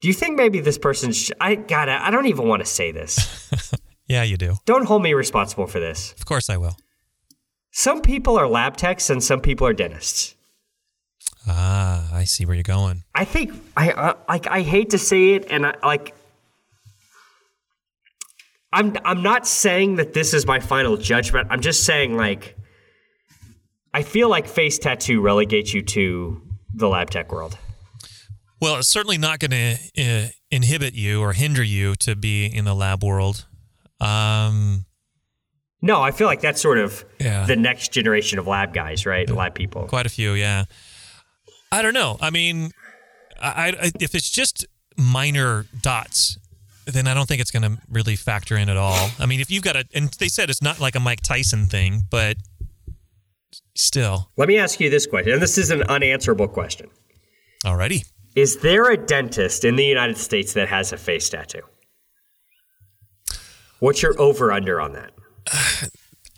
Do 0.00 0.08
you 0.08 0.14
think 0.14 0.36
maybe 0.36 0.60
this 0.60 0.78
person? 0.78 1.12
Sh- 1.12 1.30
I 1.40 1.54
gotta. 1.54 1.92
I 2.04 2.10
don't 2.10 2.26
even 2.26 2.46
want 2.48 2.60
to 2.60 2.66
say 2.66 2.92
this. 2.92 3.72
Yeah, 4.08 4.22
you 4.22 4.36
do. 4.36 4.56
Don't 4.64 4.86
hold 4.86 5.02
me 5.02 5.14
responsible 5.14 5.66
for 5.66 5.80
this. 5.80 6.12
Of 6.12 6.24
course 6.24 6.48
I 6.48 6.56
will. 6.56 6.76
Some 7.72 8.00
people 8.00 8.38
are 8.38 8.48
lab 8.48 8.76
techs 8.76 9.10
and 9.10 9.22
some 9.22 9.40
people 9.40 9.66
are 9.66 9.72
dentists. 9.72 10.34
Ah, 11.46 12.08
I 12.12 12.24
see 12.24 12.44
where 12.44 12.54
you're 12.54 12.62
going. 12.62 13.02
I 13.14 13.24
think 13.24 13.52
I 13.76 13.90
uh, 13.90 14.14
like 14.28 14.46
I 14.46 14.62
hate 14.62 14.90
to 14.90 14.98
say 14.98 15.34
it, 15.34 15.46
and 15.50 15.66
I 15.66 15.74
like. 15.82 16.14
I'm 18.72 18.96
I'm 19.04 19.22
not 19.22 19.46
saying 19.46 19.96
that 19.96 20.12
this 20.12 20.34
is 20.34 20.46
my 20.46 20.60
final 20.60 20.96
judgment. 20.96 21.48
I'm 21.50 21.60
just 21.60 21.84
saying 21.84 22.16
like. 22.16 22.56
I 23.94 24.02
feel 24.02 24.28
like 24.28 24.46
face 24.46 24.78
tattoo 24.78 25.22
relegates 25.22 25.72
you 25.72 25.80
to 25.82 26.42
the 26.74 26.88
lab 26.88 27.10
tech 27.10 27.32
world. 27.32 27.56
Well, 28.60 28.76
it's 28.76 28.88
certainly 28.88 29.16
not 29.16 29.38
going 29.38 29.52
to 29.52 29.76
uh, 29.98 30.28
inhibit 30.50 30.94
you 30.94 31.20
or 31.20 31.32
hinder 31.32 31.62
you 31.62 31.94
to 31.96 32.14
be 32.14 32.46
in 32.46 32.64
the 32.64 32.74
lab 32.74 33.02
world. 33.02 33.46
Um, 34.00 34.84
No, 35.82 36.00
I 36.02 36.10
feel 36.10 36.26
like 36.26 36.40
that's 36.40 36.60
sort 36.60 36.78
of 36.78 37.04
Yeah. 37.20 37.46
the 37.46 37.56
next 37.56 37.92
generation 37.92 38.38
of 38.38 38.46
lab 38.46 38.72
guys, 38.74 39.06
right? 39.06 39.28
Lab 39.28 39.54
people. 39.54 39.84
quite 39.86 40.06
a 40.06 40.08
few, 40.10 40.32
yeah. 40.32 40.64
I 41.70 41.82
don't 41.82 41.94
know. 41.94 42.16
I 42.20 42.30
mean, 42.30 42.70
I, 43.40 43.74
I 43.80 43.92
if 44.00 44.14
it's 44.14 44.30
just 44.30 44.66
minor 44.96 45.66
dots, 45.82 46.38
then 46.86 47.06
I 47.08 47.14
don't 47.14 47.26
think 47.26 47.40
it's 47.40 47.50
going 47.50 47.62
to 47.62 47.78
really 47.90 48.16
factor 48.16 48.56
in 48.56 48.68
at 48.68 48.76
all. 48.76 49.10
I 49.18 49.26
mean, 49.26 49.40
if 49.40 49.50
you've 49.50 49.62
got 49.64 49.76
a, 49.76 49.84
and 49.94 50.08
they 50.18 50.28
said 50.28 50.48
it's 50.50 50.62
not 50.62 50.80
like 50.80 50.94
a 50.94 51.00
Mike 51.00 51.20
Tyson 51.20 51.66
thing, 51.66 52.04
but 52.10 52.36
still, 53.74 54.30
Let 54.36 54.48
me 54.48 54.56
ask 54.58 54.80
you 54.80 54.88
this 54.90 55.06
question, 55.06 55.32
and 55.32 55.42
this 55.42 55.58
is 55.58 55.70
an 55.70 55.82
unanswerable 55.84 56.48
question. 56.48 56.88
Alrighty. 57.64 58.04
Is 58.34 58.58
there 58.58 58.90
a 58.90 58.96
dentist 58.96 59.64
in 59.64 59.76
the 59.76 59.84
United 59.84 60.16
States 60.18 60.52
that 60.54 60.68
has 60.68 60.92
a 60.92 60.96
face 60.96 61.28
tattoo? 61.28 61.62
What's 63.80 64.02
your 64.02 64.20
over 64.20 64.52
under 64.52 64.80
on 64.80 64.92
that? 64.92 65.12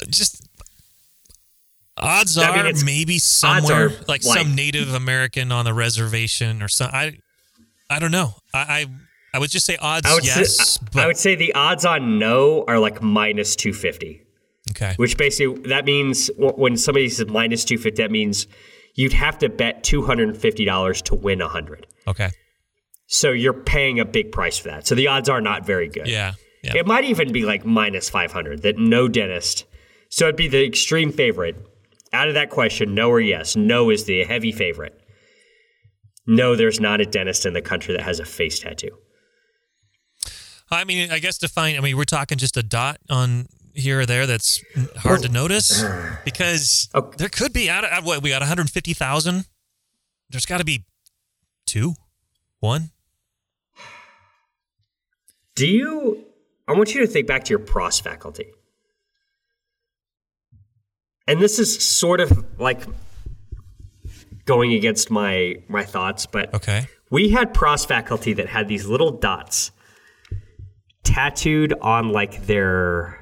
Just 0.09 0.49
odds 1.97 2.39
I 2.39 2.57
mean, 2.57 2.67
are 2.67 2.85
maybe 2.85 3.19
somewhere 3.19 3.87
are, 3.87 3.89
like, 4.07 4.25
like- 4.25 4.39
some 4.39 4.55
Native 4.55 4.95
American 4.95 5.53
on 5.53 5.65
the 5.65 5.75
reservation 5.75 6.63
or 6.63 6.69
some. 6.69 6.91
I 6.93 7.19
I 7.91 7.99
don't 7.99 8.13
know. 8.13 8.35
I 8.55 8.59
I, 8.59 8.87
I 9.35 9.39
would 9.39 9.51
just 9.51 9.67
say 9.67 9.77
odds 9.77 10.07
I 10.07 10.19
yes, 10.23 10.57
say, 10.57 10.87
but 10.93 11.03
I 11.03 11.07
would 11.07 11.17
say 11.17 11.35
the 11.35 11.53
odds 11.55 11.85
on 11.85 12.19
no 12.19 12.65
are 12.67 12.79
like 12.79 13.03
minus 13.03 13.57
250, 13.57 14.23
okay. 14.71 14.95
which 14.97 15.19
basically 15.19 15.69
that 15.69 15.85
means 15.85 16.31
when 16.37 16.77
somebody 16.77 17.09
says 17.09 17.27
minus 17.29 17.65
250, 17.65 18.03
that 18.03 18.11
means 18.11 18.47
you'd 18.95 19.13
have 19.13 19.39
to 19.39 19.49
bet 19.49 19.85
$250 19.85 21.03
to 21.03 21.15
win 21.15 21.41
a 21.41 21.45
100. 21.45 21.87
Okay. 22.07 22.31
So 23.07 23.31
you're 23.31 23.55
paying 23.55 24.01
a 24.01 24.05
big 24.05 24.33
price 24.33 24.59
for 24.59 24.69
that. 24.69 24.87
So 24.87 24.95
the 24.95 25.09
odds 25.09 25.29
are 25.29 25.41
not 25.41 25.65
very 25.65 25.89
good. 25.89 26.09
Yeah. 26.09 26.33
Yeah. 26.63 26.77
It 26.77 26.87
might 26.87 27.05
even 27.05 27.33
be 27.33 27.45
like 27.45 27.65
minus 27.65 28.11
500 28.11 28.63
that 28.63 28.79
no 28.79 29.09
dentist. 29.09 29.65
So 30.11 30.25
it'd 30.27 30.37
be 30.37 30.49
the 30.49 30.65
extreme 30.65 31.13
favorite. 31.13 31.57
Out 32.13 32.29
of 32.29 32.35
that 32.35 32.51
question, 32.51 32.95
no 32.95 33.11
or 33.11 33.21
yes. 33.21 33.55
No 33.57 33.91
is 33.91 34.05
the 34.05 34.25
heavy 34.25 34.51
favorite. 34.53 34.99
No, 36.27 36.57
there's 36.57 36.81
not 36.81 37.01
a 37.01 37.07
dentist 37.07 37.47
in 37.47 37.53
the 37.55 37.63
country 37.63 37.95
that 37.97 38.03
has 38.03 38.19
a 38.21 38.25
face 38.25 38.59
tattoo. 38.59 38.91
I 40.71 40.85
mean, 40.85 41.11
I 41.11 41.19
guess 41.19 41.39
define. 41.39 41.77
I 41.77 41.81
mean, 41.81 41.97
we're 41.97 42.05
talking 42.05 42.37
just 42.39 42.57
a 42.57 42.63
dot 42.63 42.99
on 43.09 43.47
here 43.75 44.01
or 44.01 44.07
there 44.07 44.27
that's 44.27 44.63
hard 44.97 45.23
to 45.23 45.29
notice 45.29 45.83
because 46.25 46.89
Okay. 46.95 47.17
there 47.19 47.29
could 47.29 47.53
be 47.53 47.71
out 47.71 47.85
of 47.85 47.91
uh, 47.93 48.03
what 48.03 48.23
we 48.23 48.31
got 48.31 48.41
150,000. 48.41 49.45
There's 50.31 50.45
got 50.47 50.59
to 50.59 50.65
be 50.65 50.85
two, 51.67 51.95
one. 52.61 52.91
Do 55.55 55.67
you? 55.67 56.25
I 56.69 56.73
want 56.75 56.95
you 56.95 57.01
to 57.01 57.07
think 57.07 57.27
back 57.27 57.45
to 57.45 57.51
your 57.51 57.59
pros 57.59 57.99
faculty. 57.99 58.53
And 61.27 61.41
this 61.41 61.59
is 61.59 61.79
sort 61.85 62.21
of 62.21 62.61
like 62.61 62.83
going 64.45 64.73
against 64.73 65.11
my 65.11 65.57
my 65.69 65.85
thoughts, 65.85 66.27
but 66.27 66.53
Okay. 66.55 66.87
we 67.11 67.31
had 67.31 67.53
pros 67.55 67.85
faculty 67.85 68.33
that 68.35 68.49
had 68.49 68.69
these 68.69 68.87
little 68.87 69.11
dots 69.11 69.71
tattooed 71.05 71.75
on 71.81 72.11
like 72.11 72.47
their 72.47 73.19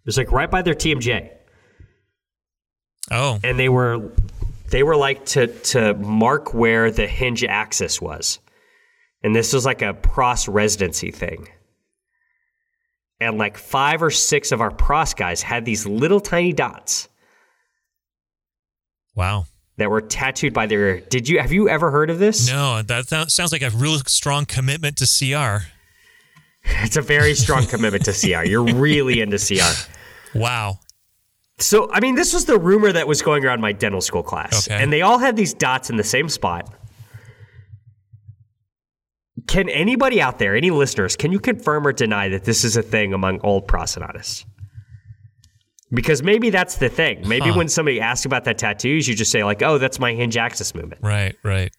it 0.00 0.06
was 0.06 0.16
like 0.16 0.30
right 0.32 0.50
by 0.50 0.62
their 0.62 0.74
TMJ. 0.74 1.30
Oh, 3.10 3.40
And 3.42 3.58
they 3.58 3.68
were 3.68 4.10
they 4.70 4.82
were 4.82 4.96
like 4.96 5.24
to 5.26 5.48
to 5.48 5.94
mark 5.94 6.54
where 6.54 6.90
the 6.90 7.06
hinge 7.06 7.44
axis 7.44 8.00
was. 8.00 8.38
And 9.24 9.34
this 9.36 9.52
was 9.52 9.64
like 9.64 9.82
a 9.82 9.94
pros 9.94 10.48
residency 10.48 11.10
thing. 11.12 11.48
And 13.22 13.38
like 13.38 13.56
five 13.56 14.02
or 14.02 14.10
six 14.10 14.52
of 14.52 14.60
our 14.60 14.70
pros 14.70 15.14
guys 15.14 15.42
had 15.42 15.64
these 15.64 15.86
little 15.86 16.20
tiny 16.20 16.52
dots 16.52 17.08
wow. 19.14 19.46
that 19.76 19.90
were 19.90 20.00
tattooed 20.00 20.52
by 20.52 20.66
their 20.66 21.00
did 21.00 21.28
you 21.28 21.38
have 21.38 21.52
you 21.52 21.68
ever 21.68 21.90
heard 21.90 22.10
of 22.10 22.18
this? 22.18 22.48
No, 22.48 22.82
that 22.82 23.08
sounds 23.30 23.52
like 23.52 23.62
a 23.62 23.70
real 23.70 23.98
strong 24.00 24.44
commitment 24.44 24.96
to 24.98 25.06
CR. 25.06 25.66
It's 26.64 26.96
a 26.96 27.02
very 27.02 27.34
strong 27.34 27.66
commitment 27.66 28.04
to 28.04 28.12
CR. 28.12 28.44
You're 28.44 28.62
really 28.62 29.20
into 29.20 29.36
CR. 29.36 30.38
Wow. 30.38 30.78
So, 31.58 31.90
I 31.92 31.98
mean, 31.98 32.14
this 32.14 32.32
was 32.32 32.44
the 32.44 32.56
rumor 32.58 32.92
that 32.92 33.08
was 33.08 33.20
going 33.20 33.44
around 33.44 33.60
my 33.60 33.72
dental 33.72 34.00
school 34.00 34.22
class. 34.22 34.68
Okay. 34.68 34.80
And 34.80 34.92
they 34.92 35.02
all 35.02 35.18
had 35.18 35.34
these 35.36 35.54
dots 35.54 35.90
in 35.90 35.96
the 35.96 36.04
same 36.04 36.28
spot. 36.28 36.72
Can 39.46 39.68
anybody 39.68 40.20
out 40.20 40.38
there, 40.38 40.54
any 40.56 40.70
listeners, 40.70 41.16
can 41.16 41.32
you 41.32 41.40
confirm 41.40 41.86
or 41.86 41.92
deny 41.92 42.28
that 42.28 42.44
this 42.44 42.64
is 42.64 42.76
a 42.76 42.82
thing 42.82 43.12
among 43.12 43.40
old 43.40 43.66
prosthodontists? 43.68 44.44
Because 45.92 46.22
maybe 46.22 46.48
that's 46.50 46.76
the 46.76 46.88
thing. 46.88 47.26
Maybe 47.28 47.50
Huh. 47.50 47.58
when 47.58 47.68
somebody 47.68 48.00
asks 48.00 48.24
about 48.24 48.44
that 48.44 48.56
tattoos, 48.56 49.06
you 49.06 49.14
just 49.14 49.30
say 49.30 49.44
like, 49.44 49.60
"Oh, 49.62 49.76
that's 49.78 49.98
my 49.98 50.14
hinge 50.14 50.36
axis 50.38 50.74
movement," 50.74 51.02
Right, 51.02 51.36
right. 51.42 51.70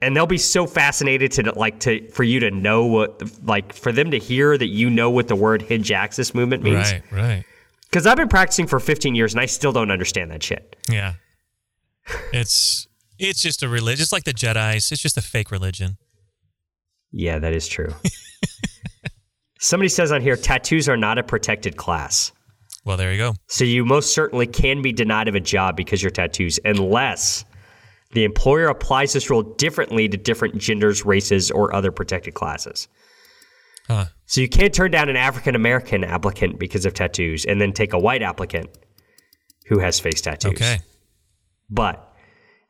and 0.00 0.14
they'll 0.14 0.26
be 0.26 0.38
so 0.38 0.66
fascinated 0.68 1.32
to 1.32 1.52
like 1.58 1.80
to 1.80 2.08
for 2.10 2.22
you 2.22 2.38
to 2.40 2.50
know 2.52 2.86
what 2.86 3.20
like 3.44 3.72
for 3.72 3.90
them 3.90 4.12
to 4.12 4.18
hear 4.20 4.56
that 4.56 4.68
you 4.68 4.88
know 4.88 5.10
what 5.10 5.26
the 5.26 5.34
word 5.34 5.62
hinge 5.62 5.90
axis 5.90 6.32
movement 6.32 6.62
means. 6.62 6.92
Right, 6.92 7.02
right. 7.10 7.44
Because 7.90 8.06
I've 8.06 8.16
been 8.16 8.28
practicing 8.28 8.66
for 8.68 8.78
15 8.78 9.14
years 9.16 9.34
and 9.34 9.40
I 9.40 9.46
still 9.46 9.72
don't 9.72 9.90
understand 9.90 10.30
that 10.30 10.42
shit. 10.42 10.76
Yeah. 10.88 11.14
It's 12.32 12.86
it's 13.18 13.42
just 13.42 13.62
a 13.64 13.68
religion. 13.68 14.02
It's 14.02 14.12
like 14.12 14.24
the 14.24 14.32
Jedi's. 14.32 14.90
It's 14.92 15.02
just 15.02 15.16
a 15.16 15.22
fake 15.22 15.50
religion. 15.50 15.98
Yeah, 17.12 17.38
that 17.38 17.52
is 17.52 17.68
true. 17.68 17.94
Somebody 19.60 19.88
says 19.88 20.10
on 20.10 20.22
here, 20.22 20.36
tattoos 20.36 20.88
are 20.88 20.96
not 20.96 21.18
a 21.18 21.22
protected 21.22 21.76
class. 21.76 22.32
Well, 22.84 22.96
there 22.96 23.12
you 23.12 23.18
go. 23.18 23.34
So 23.46 23.64
you 23.64 23.84
most 23.84 24.12
certainly 24.14 24.46
can 24.46 24.82
be 24.82 24.92
denied 24.92 25.28
of 25.28 25.36
a 25.36 25.40
job 25.40 25.76
because 25.76 26.02
you're 26.02 26.10
tattoos, 26.10 26.58
unless 26.64 27.44
the 28.12 28.24
employer 28.24 28.66
applies 28.66 29.12
this 29.12 29.30
rule 29.30 29.42
differently 29.42 30.08
to 30.08 30.16
different 30.16 30.58
genders, 30.58 31.04
races, 31.04 31.50
or 31.50 31.74
other 31.74 31.92
protected 31.92 32.34
classes. 32.34 32.88
Huh. 33.86 34.06
So 34.26 34.40
you 34.40 34.48
can't 34.48 34.74
turn 34.74 34.90
down 34.90 35.08
an 35.08 35.16
African 35.16 35.54
American 35.54 36.02
applicant 36.02 36.58
because 36.58 36.84
of 36.84 36.94
tattoos 36.94 37.44
and 37.44 37.60
then 37.60 37.72
take 37.72 37.92
a 37.92 37.98
white 37.98 38.22
applicant 38.22 38.70
who 39.66 39.78
has 39.78 40.00
face 40.00 40.20
tattoos. 40.20 40.52
Okay. 40.52 40.80
But 41.70 42.12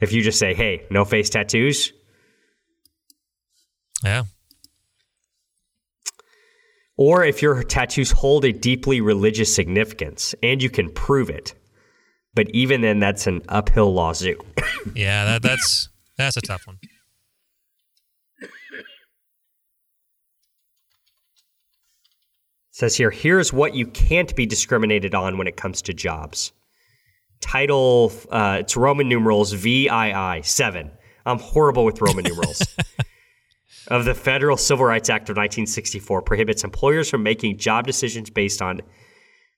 if 0.01 0.13
you 0.13 0.23
just 0.23 0.39
say, 0.39 0.55
hey, 0.55 0.87
no 0.91 1.05
face 1.05 1.31
tattoos, 1.31 1.93
Yeah. 4.05 4.25
Or 6.97 7.25
if 7.25 7.43
your 7.43 7.63
tattoos 7.63 8.11
hold 8.11 8.45
a 8.45 8.53
deeply 8.53 9.01
religious 9.01 9.55
significance 9.55 10.35
and 10.43 10.63
you 10.63 10.71
can 10.71 10.91
prove 10.91 11.31
it. 11.31 11.55
But 12.35 12.51
even 12.51 12.81
then, 12.81 12.99
that's 12.99 13.27
an 13.27 13.43
uphill 13.49 13.93
lawsuit. 13.93 14.41
Yeah, 14.97 15.25
that, 15.27 15.43
that's 15.43 15.89
that's 16.19 16.37
a 16.37 16.41
tough 16.41 16.67
one. 16.67 16.77
says 22.73 22.97
here, 22.97 23.11
here's 23.11 23.53
what 23.53 23.77
you 23.77 23.87
can't 23.87 24.35
be 24.35 24.45
discriminated 24.45 25.15
on 25.15 25.39
when 25.39 25.47
it 25.47 25.57
comes 25.57 25.83
to 25.83 25.95
jobs. 25.95 26.53
Title, 27.41 28.13
uh, 28.31 28.57
it's 28.61 28.77
Roman 28.77 29.09
numerals 29.09 29.53
VII, 29.53 30.43
7. 30.43 30.91
I'm 31.25 31.39
horrible 31.39 31.85
with 31.85 32.01
Roman 32.01 32.25
numerals. 32.25 32.61
Of 33.89 34.05
the 34.05 34.15
Federal 34.15 34.57
Civil 34.57 34.87
Rights 34.87 35.11
Act 35.11 35.29
of 35.29 35.37
1964 35.37 36.23
prohibits 36.23 36.63
employers 36.63 37.11
from 37.11 37.23
making 37.23 37.59
job 37.59 37.87
decisions 37.87 38.31
based 38.31 38.63
on 38.63 38.81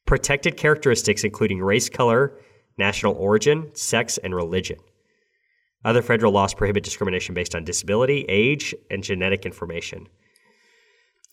protected 0.06 0.56
characteristics 0.56 1.24
including 1.24 1.60
race, 1.60 1.88
color, 1.88 2.38
national 2.78 3.14
origin, 3.14 3.70
sex, 3.74 4.18
and 4.18 4.34
religion. 4.34 4.78
Other 5.84 6.00
federal 6.00 6.32
laws 6.32 6.54
prohibit 6.54 6.82
discrimination 6.82 7.34
based 7.34 7.54
on 7.54 7.64
disability, 7.64 8.24
age, 8.28 8.74
and 8.90 9.02
genetic 9.02 9.44
information. 9.44 10.08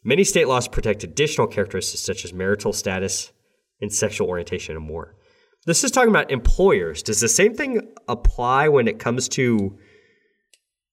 Many 0.03 0.23
state 0.25 0.47
laws 0.47 0.67
protect 0.67 1.03
additional 1.03 1.47
characteristics 1.47 2.01
such 2.01 2.25
as 2.25 2.33
marital 2.33 2.73
status 2.73 3.31
and 3.79 3.93
sexual 3.93 4.27
orientation 4.27 4.75
and 4.75 4.85
more. 4.85 5.15
This 5.65 5.83
is 5.83 5.91
talking 5.91 6.09
about 6.09 6.31
employers. 6.31 7.03
Does 7.03 7.21
the 7.21 7.29
same 7.29 7.53
thing 7.53 7.93
apply 8.07 8.67
when 8.67 8.87
it 8.87 8.99
comes 8.99 9.29
to 9.29 9.77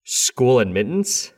school 0.05 0.61
admittance? 0.61 1.33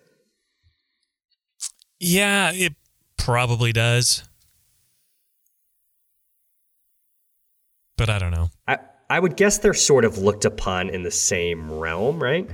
Yeah, 2.01 2.51
it 2.53 2.75
probably 3.19 3.73
does. 3.73 4.25
But 7.97 8.09
I 8.09 8.19
don't 8.19 8.31
know. 8.31 8.49
I, 8.67 8.79
I 9.11 9.21
would 9.21 9.37
guess 9.37 9.59
they're 9.59 9.75
sort 9.75 10.07
of 10.07 10.17
looked 10.17 10.47
upon 10.47 10.89
in 10.89 11.03
the 11.03 11.11
same 11.11 11.71
realm, 11.71 12.23
right? 12.23 12.49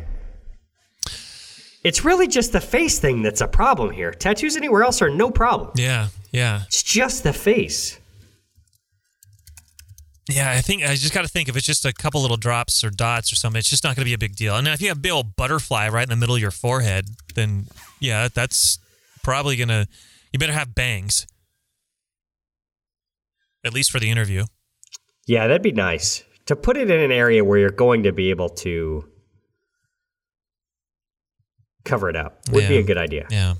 It's 1.84 2.04
really 2.04 2.26
just 2.26 2.50
the 2.50 2.60
face 2.60 2.98
thing 2.98 3.22
that's 3.22 3.40
a 3.40 3.46
problem 3.46 3.92
here. 3.92 4.10
Tattoos 4.10 4.56
anywhere 4.56 4.82
else 4.82 5.00
are 5.00 5.08
no 5.08 5.30
problem. 5.30 5.70
Yeah, 5.76 6.08
yeah. 6.32 6.62
It's 6.66 6.82
just 6.82 7.22
the 7.22 7.32
face. 7.32 8.00
Yeah, 10.28 10.50
I 10.50 10.60
think 10.60 10.82
I 10.82 10.96
just 10.96 11.14
got 11.14 11.22
to 11.22 11.28
think 11.28 11.48
if 11.48 11.56
it's 11.56 11.66
just 11.66 11.84
a 11.84 11.92
couple 11.92 12.20
little 12.20 12.36
drops 12.36 12.82
or 12.82 12.90
dots 12.90 13.32
or 13.32 13.36
something, 13.36 13.60
it's 13.60 13.70
just 13.70 13.84
not 13.84 13.94
going 13.94 14.02
to 14.02 14.08
be 14.08 14.14
a 14.14 14.18
big 14.18 14.34
deal. 14.34 14.56
And 14.56 14.66
if 14.66 14.80
you 14.80 14.88
have 14.88 14.96
a 14.96 15.00
big 15.00 15.12
old 15.12 15.36
butterfly 15.36 15.88
right 15.88 16.02
in 16.02 16.08
the 16.08 16.16
middle 16.16 16.34
of 16.34 16.40
your 16.40 16.50
forehead, 16.50 17.06
then 17.36 17.66
yeah, 18.00 18.26
that's 18.34 18.80
probably 19.26 19.56
going 19.56 19.68
to, 19.68 19.88
you 20.32 20.38
better 20.38 20.52
have 20.52 20.72
bangs. 20.72 21.26
At 23.64 23.74
least 23.74 23.90
for 23.90 23.98
the 23.98 24.08
interview. 24.08 24.44
Yeah, 25.26 25.48
that'd 25.48 25.62
be 25.62 25.72
nice. 25.72 26.22
To 26.46 26.54
put 26.54 26.76
it 26.76 26.88
in 26.88 27.00
an 27.00 27.10
area 27.10 27.44
where 27.44 27.58
you're 27.58 27.70
going 27.70 28.04
to 28.04 28.12
be 28.12 28.30
able 28.30 28.50
to 28.50 29.04
cover 31.84 32.08
it 32.08 32.14
up 32.14 32.38
would 32.52 32.68
be 32.68 32.76
a 32.76 32.84
good 32.84 32.98
idea. 32.98 33.26
Yeah. 33.28 33.54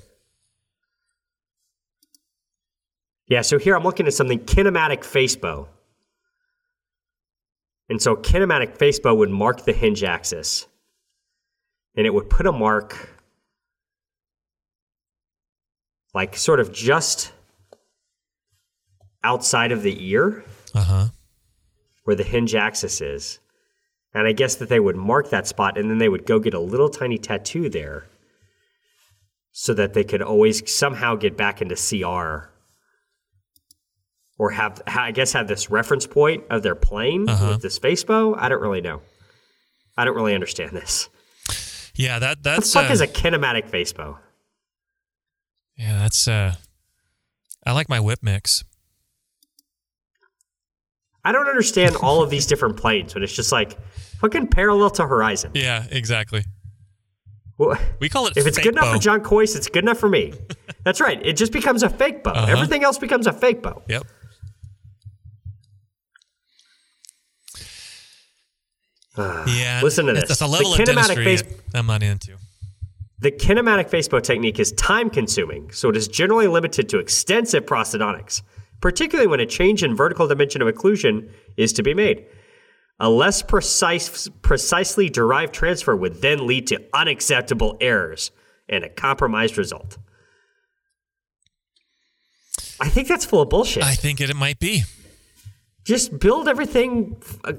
Yeah, 3.27 3.41
so 3.41 3.59
here 3.59 3.75
I'm 3.75 3.83
looking 3.83 4.07
at 4.07 4.13
something 4.13 4.39
kinematic 4.39 5.03
face 5.03 5.35
bow. 5.35 5.67
And 7.89 8.01
so 8.01 8.15
kinematic 8.15 8.77
face 8.77 8.99
bow 8.99 9.15
would 9.15 9.31
mark 9.31 9.65
the 9.65 9.73
hinge 9.73 10.05
axis. 10.05 10.65
And 11.97 12.07
it 12.07 12.13
would 12.13 12.29
put 12.29 12.47
a 12.47 12.53
mark 12.53 13.16
like 16.17 16.35
sort 16.35 16.59
of 16.59 16.73
just 16.73 17.31
outside 19.23 19.71
of 19.71 19.83
the 19.83 19.95
ear 20.09 20.43
Uh 20.73 20.83
huh. 20.83 21.05
where 22.05 22.15
the 22.15 22.23
hinge 22.23 22.55
axis 22.55 23.01
is. 23.01 23.39
And 24.15 24.25
I 24.27 24.31
guess 24.31 24.55
that 24.55 24.67
they 24.69 24.79
would 24.79 24.95
mark 24.95 25.29
that 25.29 25.45
spot 25.47 25.77
and 25.77 25.89
then 25.91 25.99
they 25.99 26.09
would 26.09 26.25
go 26.25 26.39
get 26.39 26.55
a 26.55 26.59
little 26.59 26.89
tiny 26.89 27.19
tattoo 27.19 27.69
there 27.69 28.07
so 29.51 29.73
that 29.75 29.93
they 29.93 30.03
could 30.03 30.23
always 30.23 30.57
somehow 30.71 31.15
get 31.15 31.37
back 31.37 31.61
into 31.61 31.75
CR 31.75 32.49
or 34.39 34.51
have, 34.51 34.81
I 34.87 35.11
guess, 35.11 35.33
have 35.33 35.47
this 35.47 35.69
reference 35.69 36.07
point 36.07 36.43
of 36.49 36.63
their 36.63 36.75
plane 36.75 37.29
Uh-huh. 37.29 37.49
with 37.49 37.61
the 37.61 37.69
face 37.69 38.03
bow. 38.03 38.33
I 38.33 38.49
don't 38.49 38.61
really 38.61 38.81
know. 38.81 39.01
I 39.95 40.05
don't 40.05 40.15
really 40.15 40.33
understand 40.35 40.71
this. 40.75 41.09
Yeah, 41.95 42.17
that 42.19 42.41
that's 42.43 42.73
What 42.73 42.81
the 42.81 42.87
fuck 42.87 42.89
uh, 42.89 42.93
is 42.93 43.01
a 43.01 43.07
kinematic 43.07 43.69
face 43.69 43.93
bow? 43.93 44.17
Yeah, 45.77 45.99
that's 45.99 46.27
uh, 46.27 46.55
I 47.65 47.71
like 47.73 47.87
my 47.89 47.99
whip 47.99 48.19
mix. 48.21 48.63
I 51.23 51.31
don't 51.31 51.47
understand 51.47 51.95
all 51.97 52.23
of 52.23 52.29
these 52.29 52.45
different 52.51 52.77
planes 52.77 53.13
when 53.13 53.23
it's 53.23 53.33
just 53.33 53.51
like 53.51 53.77
fucking 54.19 54.47
parallel 54.47 54.89
to 54.91 55.05
horizon. 55.05 55.51
Yeah, 55.53 55.85
exactly. 55.91 56.43
Wha- 57.57 57.77
We 57.99 58.07
call 58.09 58.27
it 58.27 58.37
If 58.37 58.45
it's 58.47 58.57
good 58.57 58.73
enough 58.73 58.85
bow. 58.85 58.93
for 58.93 58.99
John 58.99 59.21
Kois, 59.21 59.55
it's 59.55 59.67
good 59.67 59.83
enough 59.83 59.97
for 59.97 60.09
me. 60.09 60.33
That's 60.83 61.01
right. 61.01 61.23
It 61.25 61.33
just 61.33 61.51
becomes 61.51 61.83
a 61.83 61.89
fake 61.89 62.23
bow. 62.23 62.31
Uh-huh. 62.31 62.51
Everything 62.51 62.83
else 62.83 62.97
becomes 62.97 63.27
a 63.27 63.33
fake 63.33 63.61
bow. 63.61 63.81
Yep. 63.87 64.03
yeah. 69.47 69.81
Listen 69.83 70.05
to 70.05 70.13
this. 70.13 70.27
That's 70.27 70.41
a 70.41 70.47
level 70.47 70.73
The 70.75 70.81
of 70.83 70.85
dentistry 70.87 71.25
face- 71.25 71.43
I'm 71.73 71.87
not 71.87 72.03
into. 72.03 72.37
The 73.19 73.31
kinematic 73.31 73.89
face 73.89 74.07
bow 74.07 74.19
technique 74.19 74.59
is 74.59 74.71
time 74.73 75.09
consuming, 75.09 75.71
so 75.71 75.89
it 75.89 75.97
is 75.97 76.07
generally 76.07 76.47
limited 76.47 76.87
to 76.89 76.99
extensive 76.99 77.65
prosthodontics, 77.65 78.43
particularly 78.79 79.27
when 79.27 79.39
a 79.39 79.45
change 79.45 79.83
in 79.83 79.95
vertical 79.95 80.27
dimension 80.27 80.61
of 80.61 80.67
occlusion 80.67 81.31
is 81.55 81.73
to 81.73 81.83
be 81.83 81.95
made. 81.95 82.27
A 82.99 83.09
less 83.09 83.41
precise, 83.41 84.27
precisely 84.41 85.09
derived 85.09 85.53
transfer 85.53 85.95
would 85.95 86.21
then 86.21 86.45
lead 86.45 86.67
to 86.67 86.83
unacceptable 86.93 87.77
errors 87.81 88.31
and 88.69 88.83
a 88.83 88.89
compromised 88.89 89.57
result. 89.57 89.97
I 92.79 92.89
think 92.89 93.07
that's 93.07 93.25
full 93.25 93.41
of 93.41 93.49
bullshit. 93.49 93.83
I 93.83 93.95
think 93.95 94.21
it, 94.21 94.29
it 94.29 94.35
might 94.35 94.59
be. 94.59 94.83
Just 95.83 96.19
build 96.19 96.47
everything 96.47 97.21
uh, 97.43 97.53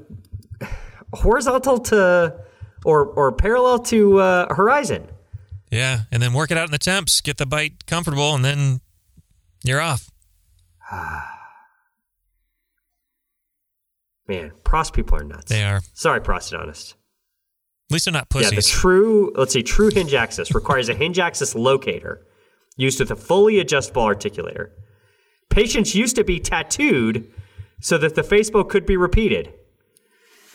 horizontal 1.13 1.79
to 1.79 2.39
or 2.85 3.05
or 3.05 3.31
parallel 3.33 3.79
to 3.79 4.19
uh, 4.19 4.53
horizon. 4.53 5.07
Yeah. 5.69 6.01
And 6.11 6.21
then 6.21 6.33
work 6.33 6.51
it 6.51 6.57
out 6.57 6.65
in 6.65 6.71
the 6.71 6.77
temps, 6.77 7.21
get 7.21 7.37
the 7.37 7.45
bite 7.45 7.85
comfortable, 7.85 8.33
and 8.35 8.43
then 8.43 8.81
you're 9.63 9.81
off. 9.81 10.09
Man, 14.27 14.51
pros 14.63 14.91
people 14.91 15.17
are 15.17 15.23
nuts. 15.23 15.49
They 15.49 15.63
are. 15.63 15.77
At 15.77 15.83
Sorry, 15.93 16.19
At 17.89 17.93
least 17.93 18.05
they're 18.05 18.13
not 18.13 18.29
pussies. 18.29 18.51
Yeah, 18.51 18.55
the 18.57 18.61
true, 18.61 19.33
let's 19.35 19.53
see, 19.53 19.63
true 19.63 19.89
hinge 19.89 20.13
axis 20.13 20.53
requires 20.53 20.89
a 20.89 20.93
hinge 20.93 21.17
axis 21.17 21.55
locator 21.55 22.27
used 22.77 22.99
with 22.99 23.09
a 23.09 23.15
fully 23.15 23.59
adjustable 23.59 24.03
articulator. 24.03 24.69
Patients 25.49 25.95
used 25.95 26.15
to 26.15 26.23
be 26.23 26.39
tattooed 26.39 27.31
so 27.81 27.97
that 27.97 28.13
the 28.13 28.21
face 28.21 28.51
bow 28.51 28.63
could 28.63 28.85
be 28.85 28.95
repeated. 28.95 29.51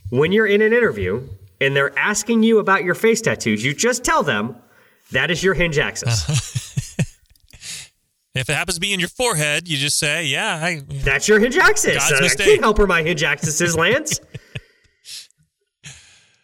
When 0.09 0.31
you're 0.31 0.47
in 0.47 0.61
an 0.61 0.71
interview 0.73 1.27
and 1.59 1.75
they're 1.75 1.97
asking 1.97 2.43
you 2.43 2.59
about 2.59 2.83
your 2.83 2.95
face 2.95 3.21
tattoos, 3.21 3.63
you 3.63 3.73
just 3.73 4.03
tell 4.03 4.23
them 4.23 4.55
that 5.11 5.31
is 5.31 5.43
your 5.43 5.53
hinge 5.53 5.77
axis. 5.77 6.27
if 8.35 8.49
it 8.49 8.53
happens 8.53 8.75
to 8.75 8.81
be 8.81 8.93
in 8.93 8.99
your 8.99 9.09
forehead, 9.09 9.67
you 9.67 9.77
just 9.77 9.97
say, 9.97 10.25
yeah, 10.25 10.59
I, 10.63 10.81
That's 10.89 11.27
your 11.27 11.39
hinge 11.39 11.57
axis. 11.57 11.97
God's 11.97 12.13
I 12.19 12.21
mistake. 12.21 12.47
can't 12.47 12.61
help 12.61 12.77
where 12.77 12.87
my 12.87 13.03
hinge 13.03 13.23
axis 13.23 13.61
is, 13.61 13.75
Lance. 13.75 14.19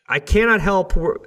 I 0.07 0.19
cannot 0.19 0.59
help. 0.61 0.95
Where, 0.95 1.17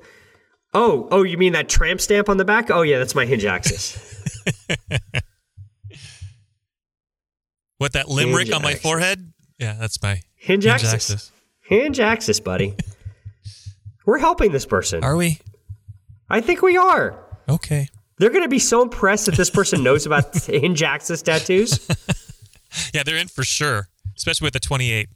oh, 0.75 1.09
oh, 1.11 1.23
you 1.23 1.38
mean 1.38 1.55
that 1.55 1.69
tramp 1.69 2.01
stamp 2.01 2.29
on 2.29 2.37
the 2.37 2.45
back? 2.45 2.71
Oh 2.71 2.83
yeah, 2.83 2.99
that's 2.99 3.14
my 3.14 3.25
hinge 3.27 3.45
axis. 3.47 3.97
What, 7.85 7.92
that 7.92 8.09
limerick 8.09 8.47
Hinge 8.47 8.57
on 8.57 8.62
my 8.62 8.70
axis. 8.70 8.83
forehead? 8.83 9.33
Yeah, 9.59 9.75
that's 9.79 10.03
my 10.03 10.20
Hinge, 10.37 10.66
axis. 10.66 11.31
Hinge 11.61 12.01
axis, 12.01 12.40
buddy. 12.40 12.75
We're 14.07 14.18
helping 14.18 14.53
this 14.53 14.66
person. 14.66 15.05
Are 15.05 15.16
we? 15.16 15.38
I 16.29 16.40
think 16.40 16.62
we 16.62 16.77
are. 16.77 17.18
Okay. 17.49 17.88
They're 18.18 18.31
going 18.31 18.42
to 18.42 18.49
be 18.49 18.59
so 18.59 18.83
impressed 18.83 19.27
that 19.27 19.37
this 19.37 19.51
person 19.51 19.83
knows 19.83 20.07
about 20.07 20.35
hinge 20.47 20.83
axis 20.83 21.23
tattoos. 21.23 21.87
Yeah, 22.92 23.03
they're 23.03 23.16
in 23.16 23.29
for 23.29 23.44
sure, 23.44 23.88
especially 24.16 24.47
with 24.47 24.55
the 24.55 24.61
28. 24.61 25.09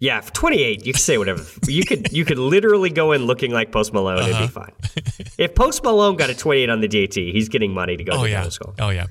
Yeah, 0.00 0.20
28, 0.20 0.86
you 0.86 0.92
can 0.92 1.00
say 1.00 1.18
whatever. 1.18 1.44
You 1.66 1.84
could 1.84 2.12
you 2.12 2.24
could 2.24 2.38
literally 2.38 2.90
go 2.90 3.10
in 3.10 3.24
looking 3.24 3.50
like 3.50 3.72
Post 3.72 3.92
Malone 3.92 4.18
and 4.18 4.28
it'd 4.28 4.38
be 4.38 4.44
uh-huh. 4.44 4.66
fine. 4.66 5.26
If 5.38 5.56
Post 5.56 5.82
Malone 5.82 6.16
got 6.16 6.30
a 6.30 6.34
28 6.36 6.70
on 6.70 6.80
the 6.80 6.86
DAT, 6.86 7.14
he's 7.14 7.48
getting 7.48 7.74
money 7.74 7.96
to 7.96 8.04
go 8.04 8.12
Oh, 8.12 8.22
to 8.22 8.30
yeah. 8.30 8.48
school. 8.48 8.74
Oh, 8.78 8.90
yeah. 8.90 9.06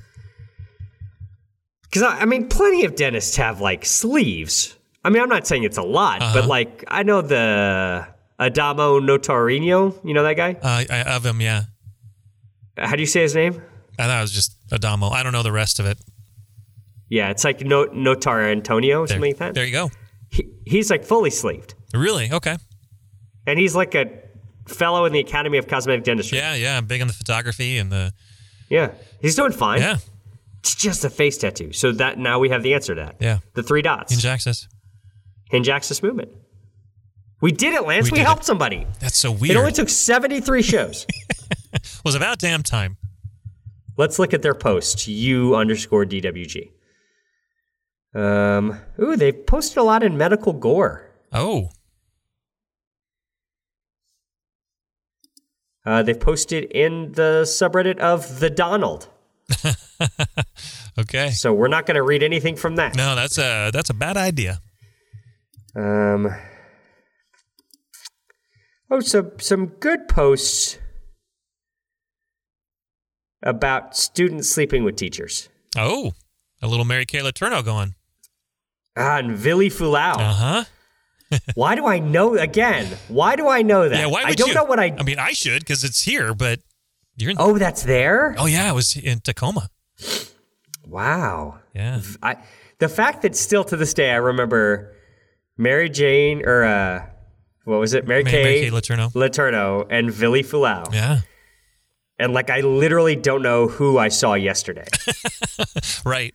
Because 1.90 2.02
I, 2.02 2.20
I 2.20 2.24
mean, 2.24 2.48
plenty 2.48 2.84
of 2.84 2.94
dentists 2.96 3.36
have 3.36 3.60
like 3.60 3.84
sleeves. 3.84 4.76
I 5.04 5.10
mean, 5.10 5.22
I'm 5.22 5.28
not 5.28 5.46
saying 5.46 5.64
it's 5.64 5.78
a 5.78 5.82
lot, 5.82 6.20
but 6.20 6.46
like 6.46 6.84
I 6.88 7.02
know 7.02 7.22
the 7.22 8.06
Adamo 8.38 9.00
Notarino. 9.00 9.98
You 10.04 10.14
know 10.14 10.22
that 10.22 10.34
guy? 10.36 10.52
Uh, 10.60 10.84
I, 10.90 11.02
of 11.16 11.24
him, 11.24 11.40
yeah. 11.40 11.62
How 12.76 12.94
do 12.94 13.00
you 13.00 13.06
say 13.06 13.22
his 13.22 13.34
name? 13.34 13.62
I 13.98 14.06
thought 14.06 14.18
it 14.18 14.22
was 14.22 14.32
just 14.32 14.54
Adamo. 14.72 15.08
I 15.08 15.22
don't 15.22 15.32
know 15.32 15.42
the 15.42 15.52
rest 15.52 15.80
of 15.80 15.86
it. 15.86 15.98
Yeah, 17.08 17.30
it's 17.30 17.42
like 17.44 17.62
no, 17.62 17.86
Notarantonio 17.86 19.00
or 19.00 19.06
There, 19.06 19.14
something 19.16 19.20
like 19.32 19.38
that. 19.38 19.54
there 19.54 19.64
you 19.64 19.72
go. 19.72 19.90
He, 20.30 20.46
he's 20.66 20.90
like 20.90 21.04
fully 21.04 21.30
sleeved, 21.30 21.74
Really? 21.94 22.30
Okay. 22.30 22.56
and 23.46 23.58
he's 23.58 23.74
like 23.74 23.94
a 23.94 24.06
fellow 24.68 25.06
in 25.06 25.12
the 25.14 25.20
Academy 25.20 25.56
of 25.56 25.66
Cosmetic 25.66 26.04
Dentistry. 26.04 26.36
Yeah, 26.38 26.54
yeah. 26.54 26.76
I'm 26.76 26.84
big 26.84 27.00
on 27.00 27.06
the 27.06 27.14
photography 27.14 27.78
and 27.78 27.90
the. 27.90 28.12
Yeah, 28.68 28.90
he's 29.22 29.34
doing 29.36 29.52
fine. 29.52 29.80
Yeah, 29.80 29.96
It's 30.68 30.74
just 30.74 31.02
a 31.02 31.08
face 31.10 31.38
tattoo. 31.38 31.72
So 31.72 31.92
that 31.92 32.18
now 32.18 32.38
we 32.38 32.50
have 32.50 32.62
the 32.62 32.74
answer 32.74 32.94
to 32.94 33.00
that. 33.00 33.16
yeah. 33.20 33.38
The 33.54 33.62
three 33.62 33.80
dots. 33.80 34.12
Hinge 34.12 34.26
axis. 34.26 34.68
Hinge 35.50 35.68
axis 35.70 36.02
movement. 36.02 36.30
We 37.40 37.52
did 37.52 37.72
it, 37.72 37.86
Lance. 37.86 38.10
We 38.10 38.18
We, 38.18 38.22
helped 38.24 38.42
it. 38.42 38.46
somebody. 38.46 38.86
That's 39.00 39.16
so 39.16 39.32
weird. 39.32 39.52
It 39.52 39.58
only 39.58 39.72
took 39.72 39.88
73 39.88 40.60
shows. 40.60 41.06
was 42.04 42.14
about 42.14 42.38
damn 42.38 42.62
time. 42.62 42.98
Let's 43.96 44.18
look 44.18 44.34
at 44.34 44.42
their 44.42 44.54
post. 44.54 45.08
U 45.08 45.56
underscore 45.56 46.04
DWG. 46.04 46.70
Um, 48.14 48.78
ooh, 49.00 49.16
they've 49.16 49.46
posted 49.46 49.78
a 49.78 49.82
lot 49.82 50.02
in 50.02 50.18
medical 50.18 50.52
gore. 50.52 51.10
Oh, 51.32 51.70
Uh, 55.86 56.02
they've 56.02 56.20
posted 56.20 56.64
in 56.64 57.12
the 57.12 57.42
subreddit 57.46 57.98
of 57.98 58.40
the 58.40 58.50
Donald. 58.50 59.08
okay. 60.98 61.30
So 61.30 61.52
we're 61.52 61.68
not 61.68 61.86
going 61.86 61.96
to 61.96 62.02
read 62.02 62.22
anything 62.22 62.56
from 62.56 62.76
that. 62.76 62.96
No, 62.96 63.14
that's 63.14 63.38
a 63.38 63.70
that's 63.72 63.90
a 63.90 63.94
bad 63.94 64.16
idea. 64.16 64.60
Um, 65.76 66.28
oh, 68.90 69.00
some 69.00 69.32
some 69.38 69.66
good 69.66 70.08
posts 70.08 70.78
about 73.42 73.96
students 73.96 74.48
sleeping 74.50 74.84
with 74.84 74.96
teachers. 74.96 75.48
Oh, 75.76 76.12
a 76.60 76.66
little 76.66 76.84
Mary 76.84 77.06
Kay 77.06 77.20
Letourneau 77.20 77.64
going. 77.64 77.94
Ah, 78.96 79.18
and 79.18 79.36
Vili 79.36 79.68
Fualaau. 79.70 80.16
Uh 80.18 80.32
huh. 80.32 80.64
Why 81.54 81.74
do 81.74 81.86
I 81.86 81.98
know 81.98 82.36
again? 82.36 82.96
Why 83.08 83.36
do 83.36 83.48
I 83.48 83.62
know 83.62 83.88
that? 83.88 83.98
Yeah. 83.98 84.06
Why 84.06 84.24
would 84.24 84.30
I 84.30 84.34
don't 84.34 84.48
you? 84.48 84.54
know 84.54 84.64
what 84.64 84.80
I. 84.80 84.94
I 84.98 85.02
mean, 85.02 85.18
I 85.18 85.32
should 85.32 85.60
because 85.60 85.84
it's 85.84 86.02
here, 86.02 86.34
but 86.34 86.60
you're. 87.18 87.32
In, 87.32 87.36
oh, 87.38 87.58
that's 87.58 87.82
there. 87.82 88.34
oh 88.38 88.46
yeah, 88.46 88.70
it 88.70 88.74
was 88.74 88.96
in 88.96 89.20
Tacoma. 89.20 89.68
Wow. 90.86 91.58
Yeah. 91.74 92.00
I 92.22 92.36
the 92.78 92.88
fact 92.88 93.22
that 93.22 93.36
still 93.36 93.64
to 93.64 93.76
this 93.76 93.92
day 93.92 94.10
I 94.10 94.16
remember 94.16 94.94
Mary 95.56 95.90
Jane 95.90 96.42
or 96.46 96.64
uh, 96.64 97.06
what 97.64 97.78
was 97.78 97.92
it? 97.92 98.06
Mary, 98.06 98.24
Mary, 98.24 98.32
Kay, 98.36 98.42
Mary 98.42 98.60
Kay 98.60 98.70
Letourneau. 98.70 99.12
Letourneau 99.12 99.86
and 99.90 100.10
Vili 100.10 100.42
Fualaau. 100.42 100.92
Yeah. 100.92 101.20
And 102.18 102.32
like 102.32 102.48
I 102.50 102.60
literally 102.60 103.16
don't 103.16 103.42
know 103.42 103.68
who 103.68 103.98
I 103.98 104.08
saw 104.08 104.34
yesterday. 104.34 104.86
Right. 106.04 106.34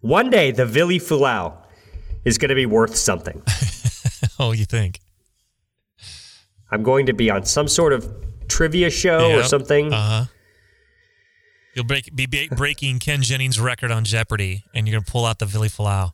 One 0.00 0.30
day 0.30 0.52
the 0.52 0.64
Vili 0.66 0.98
Fualaau 1.00 1.56
is 2.24 2.38
going 2.38 2.50
to 2.50 2.54
be 2.54 2.66
worth 2.66 2.94
something. 2.96 3.42
Oh, 4.40 4.52
you 4.52 4.64
think? 4.66 5.00
I'm 6.70 6.82
going 6.82 7.06
to 7.06 7.12
be 7.12 7.30
on 7.30 7.44
some 7.44 7.68
sort 7.68 7.92
of 7.92 8.12
trivia 8.48 8.90
show 8.90 9.32
or 9.38 9.42
something. 9.42 9.92
Uh 9.92 9.96
huh. 9.96 10.24
You'll 11.74 11.84
break, 11.84 12.14
be 12.14 12.48
breaking 12.56 12.98
Ken 12.98 13.22
Jennings' 13.22 13.60
record 13.60 13.90
on 13.92 14.04
Jeopardy, 14.04 14.64
and 14.74 14.88
you're 14.88 14.98
gonna 14.98 15.10
pull 15.10 15.24
out 15.24 15.38
the 15.38 15.46
Vili 15.46 15.68
Fualaau. 15.68 16.10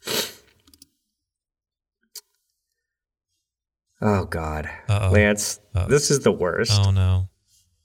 oh 4.02 4.24
God, 4.26 4.68
Uh-oh. 4.88 5.10
Lance, 5.10 5.60
this 5.88 6.10
is 6.10 6.20
the 6.20 6.32
worst 6.32 6.72
Oh 6.84 6.90
no. 6.90 7.28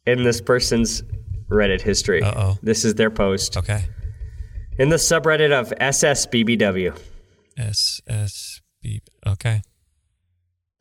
in 0.06 0.24
this 0.24 0.42
person's 0.42 1.04
Reddit 1.50 1.82
history. 1.82 2.22
Uh-oh. 2.22 2.58
This 2.62 2.84
is 2.86 2.96
their 2.96 3.10
post 3.10 3.56
Okay. 3.58 3.86
in 4.78 4.90
the 4.90 4.98
subreddit 4.98 5.52
of 5.52 5.70
SSBBW. 5.80 6.98
S 7.58 8.02
S 8.08 8.62
okay. 9.26 9.62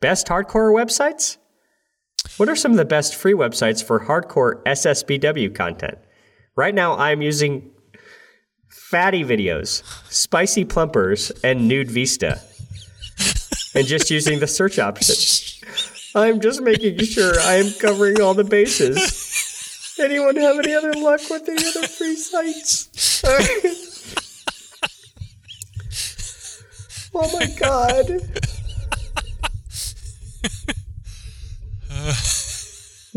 Best 0.01 0.27
hardcore 0.27 0.72
websites? 0.74 1.38
What 2.36 2.48
are 2.48 2.56
some 2.56 2.72
of 2.72 2.76
the 2.76 2.84
best 2.84 3.16
free 3.16 3.32
websites 3.32 3.82
for 3.82 4.00
hardcore 4.00 4.62
SSBW 4.64 5.54
content? 5.54 5.98
Right 6.54 6.74
now, 6.74 6.96
I'm 6.96 7.22
using 7.22 7.70
fatty 8.68 9.24
videos, 9.24 9.82
spicy 10.12 10.64
plumpers, 10.64 11.30
and 11.42 11.68
nude 11.68 11.90
Vista. 11.90 12.40
and 13.74 13.86
just 13.86 14.10
using 14.10 14.40
the 14.40 14.46
search 14.46 14.78
option. 14.78 15.14
I'm 16.14 16.40
just 16.40 16.62
making 16.62 16.98
sure 17.00 17.38
I 17.40 17.54
am 17.54 17.72
covering 17.78 18.20
all 18.20 18.34
the 18.34 18.44
bases. 18.44 19.96
Anyone 20.00 20.36
have 20.36 20.58
any 20.58 20.74
other 20.74 20.94
luck 20.94 21.20
with 21.28 21.48
any 21.48 21.66
other 21.66 21.86
free 21.86 22.16
sites? 22.16 23.22
oh 27.14 27.38
my 27.38 27.46
god. 27.58 28.22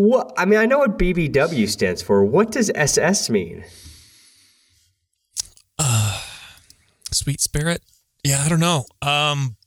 What? 0.02 0.34
I 0.36 0.46
mean, 0.46 0.58
I 0.58 0.66
know 0.66 0.80
what 0.80 0.98
BBW 0.98 1.70
stands 1.70 2.02
for. 2.02 2.26
What 2.26 2.50
does 2.50 2.72
SS 2.74 3.30
mean? 3.30 3.64
Uh, 5.78 6.20
sweet 7.12 7.40
Spirit. 7.40 7.84
Yeah, 8.24 8.42
I 8.44 8.50
don't 8.50 8.60
know. 8.60 8.86
Um, 9.04 9.58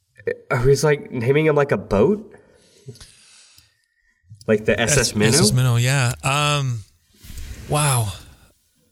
Are 0.51 0.66
we 0.66 0.75
like 0.75 1.12
naming 1.12 1.47
him 1.47 1.55
like 1.55 1.70
a 1.70 1.77
boat? 1.77 2.35
Like 4.49 4.64
the 4.64 4.79
SS 4.79 5.14
Minnow? 5.14 5.38
SS 5.38 5.53
Minnow. 5.53 5.77
Yeah. 5.77 6.14
Um, 6.25 6.81
wow. 7.68 8.12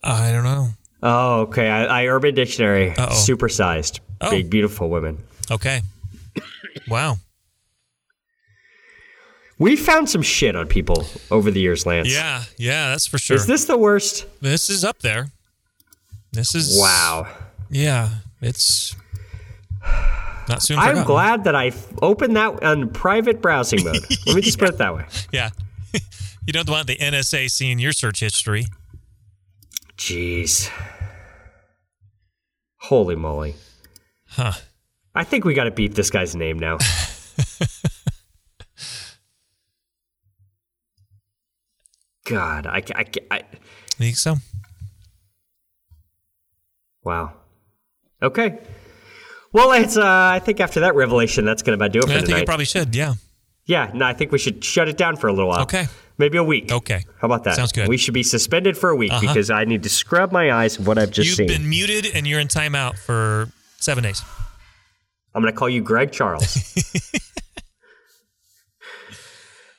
I 0.04 0.30
don't 0.30 0.44
know. 0.44 0.68
Oh, 1.02 1.40
okay. 1.40 1.68
I, 1.68 2.02
I 2.02 2.06
Urban 2.06 2.36
Dictionary. 2.36 2.90
Uh-oh. 2.90 3.14
Supersized. 3.14 3.98
Oh. 4.20 4.30
Big, 4.30 4.48
beautiful 4.48 4.88
women. 4.88 5.18
Okay. 5.50 5.80
Wow. 6.88 7.16
We 9.62 9.76
found 9.76 10.10
some 10.10 10.22
shit 10.22 10.56
on 10.56 10.66
people 10.66 11.06
over 11.30 11.52
the 11.52 11.60
years, 11.60 11.86
Lance. 11.86 12.12
Yeah. 12.12 12.42
Yeah. 12.56 12.90
That's 12.90 13.06
for 13.06 13.16
sure. 13.16 13.36
Is 13.36 13.46
this 13.46 13.66
the 13.66 13.78
worst? 13.78 14.26
this 14.40 14.68
is 14.68 14.84
up 14.84 14.98
there. 14.98 15.30
This 16.32 16.56
is 16.56 16.76
Wow. 16.80 17.28
Yeah. 17.70 18.08
It's 18.40 18.96
not 20.48 20.62
soon. 20.64 20.80
I'm 20.80 21.04
glad 21.04 21.44
that 21.44 21.54
I 21.54 21.70
opened 22.02 22.34
that 22.34 22.60
on 22.64 22.90
private 22.90 23.40
browsing 23.40 23.84
mode. 23.84 24.04
Let 24.26 24.34
me 24.34 24.42
just 24.42 24.58
put 24.58 24.68
it 24.68 24.78
that 24.78 24.96
way. 24.96 25.06
Yeah. 25.30 25.50
you 26.44 26.52
don't 26.52 26.68
want 26.68 26.88
the 26.88 26.96
NSA 26.96 27.48
seeing 27.48 27.78
your 27.78 27.92
search 27.92 28.18
history. 28.18 28.66
Jeez. 29.96 30.72
Holy 32.78 33.14
moly. 33.14 33.54
Huh. 34.26 34.54
I 35.14 35.22
think 35.22 35.44
we 35.44 35.54
got 35.54 35.64
to 35.64 35.70
beep 35.70 35.94
this 35.94 36.10
guy's 36.10 36.34
name 36.34 36.58
now. 36.58 36.78
God, 42.32 42.66
I, 42.66 42.80
ca- 42.80 42.94
I, 42.96 43.04
I, 43.30 43.42
Think 43.98 44.16
so? 44.16 44.36
wow. 47.04 47.32
Okay. 48.22 48.58
Well, 49.52 49.72
it's. 49.72 49.96
Uh, 49.96 50.02
I 50.06 50.38
think 50.38 50.60
after 50.60 50.80
that 50.80 50.94
revelation, 50.94 51.44
that's 51.44 51.62
going 51.62 51.78
to 51.78 51.84
about 51.84 51.92
do 51.92 51.98
it 52.00 52.04
for 52.06 52.10
I 52.10 52.14
think 52.14 52.26
tonight. 52.26 52.38
you 52.40 52.46
probably 52.46 52.64
should. 52.64 52.94
Yeah. 52.94 53.14
yeah, 53.66 53.90
no, 53.92 54.06
I 54.06 54.14
think 54.14 54.32
we 54.32 54.38
should 54.38 54.64
shut 54.64 54.88
it 54.88 54.96
down 54.96 55.16
for 55.16 55.26
a 55.28 55.32
little 55.32 55.48
while. 55.48 55.62
Okay. 55.62 55.86
Maybe 56.18 56.38
a 56.38 56.44
week. 56.44 56.70
Okay. 56.72 57.04
How 57.20 57.26
about 57.26 57.44
that? 57.44 57.56
Sounds 57.56 57.72
good. 57.72 57.88
We 57.88 57.96
should 57.96 58.14
be 58.14 58.22
suspended 58.22 58.76
for 58.78 58.90
a 58.90 58.96
week 58.96 59.12
Uh-huh. 59.12 59.20
because 59.20 59.50
I 59.50 59.64
need 59.64 59.82
to 59.82 59.88
scrub 59.88 60.30
my 60.32 60.52
eyes 60.52 60.78
of 60.78 60.86
what 60.86 60.98
I've 60.98 61.10
just 61.10 61.26
You've 61.28 61.36
seen. 61.36 61.46
been 61.48 61.68
muted 61.68 62.06
and 62.14 62.26
you're 62.26 62.38
in 62.40 62.48
timeout 62.48 62.96
for 62.98 63.48
seven 63.78 64.04
days. 64.04 64.22
I'm 65.34 65.42
going 65.42 65.52
to 65.52 65.58
call 65.58 65.68
you 65.70 65.82
Greg 65.82 66.12
Charles. 66.12 66.74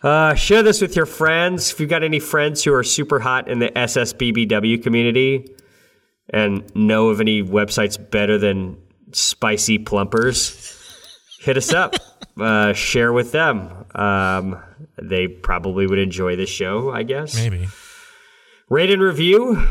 uh, 0.03 0.35
share 0.35 0.63
this 0.63 0.81
with 0.81 0.95
your 0.95 1.05
friends. 1.05 1.71
If 1.71 1.79
you've 1.79 1.89
got 1.89 2.03
any 2.03 2.19
friends 2.19 2.63
who 2.63 2.73
are 2.73 2.83
super 2.83 3.19
hot 3.19 3.47
in 3.47 3.59
the 3.59 3.69
SSBBW 3.69 4.83
community 4.83 5.55
and 6.29 6.63
know 6.75 7.09
of 7.09 7.21
any 7.21 7.41
websites 7.41 7.97
better 8.11 8.37
than 8.37 8.77
Spicy 9.11 9.77
Plumpers, 9.79 10.77
hit 11.39 11.57
us 11.57 11.73
up. 11.73 11.95
Uh, 12.35 12.73
share 12.73 13.13
with 13.13 13.31
them. 13.31 13.85
Um, 13.93 14.59
they 14.99 15.27
probably 15.27 15.85
would 15.85 15.99
enjoy 15.99 16.35
this 16.35 16.49
show, 16.49 16.89
I 16.91 17.03
guess. 17.03 17.35
Maybe. 17.35 17.67
Rate 18.69 18.89
and 18.89 19.03
review. 19.03 19.67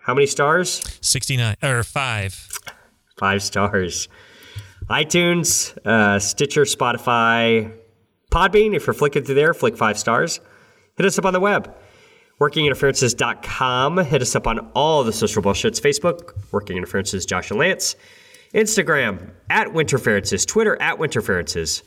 How 0.00 0.14
many 0.14 0.26
stars? 0.26 0.80
69 1.02 1.56
or 1.62 1.82
five. 1.82 2.48
Five 3.18 3.42
stars. 3.42 4.08
iTunes, 4.88 5.76
uh, 5.86 6.18
Stitcher, 6.18 6.62
Spotify, 6.62 7.74
Podbean. 8.32 8.74
If 8.74 8.86
you're 8.86 8.94
flicking 8.94 9.22
through 9.24 9.36
there, 9.36 9.54
flick 9.54 9.76
five 9.76 9.98
stars. 9.98 10.40
Hit 10.96 11.06
us 11.06 11.18
up 11.18 11.24
on 11.24 11.32
the 11.32 11.40
web. 11.40 11.74
WorkingInterferences.com. 12.40 13.98
Hit 13.98 14.22
us 14.22 14.34
up 14.34 14.46
on 14.46 14.58
all 14.74 15.04
the 15.04 15.12
social 15.12 15.42
bullshits 15.42 15.80
Facebook, 15.80 16.34
Working 16.50 16.76
Interferences, 16.76 17.24
Josh 17.24 17.50
and 17.50 17.60
Lance. 17.60 17.94
Instagram, 18.54 19.30
at 19.48 19.68
Winterferences. 19.68 20.46
Twitter, 20.46 20.80
at 20.80 20.98
Winterferences. 20.98 21.82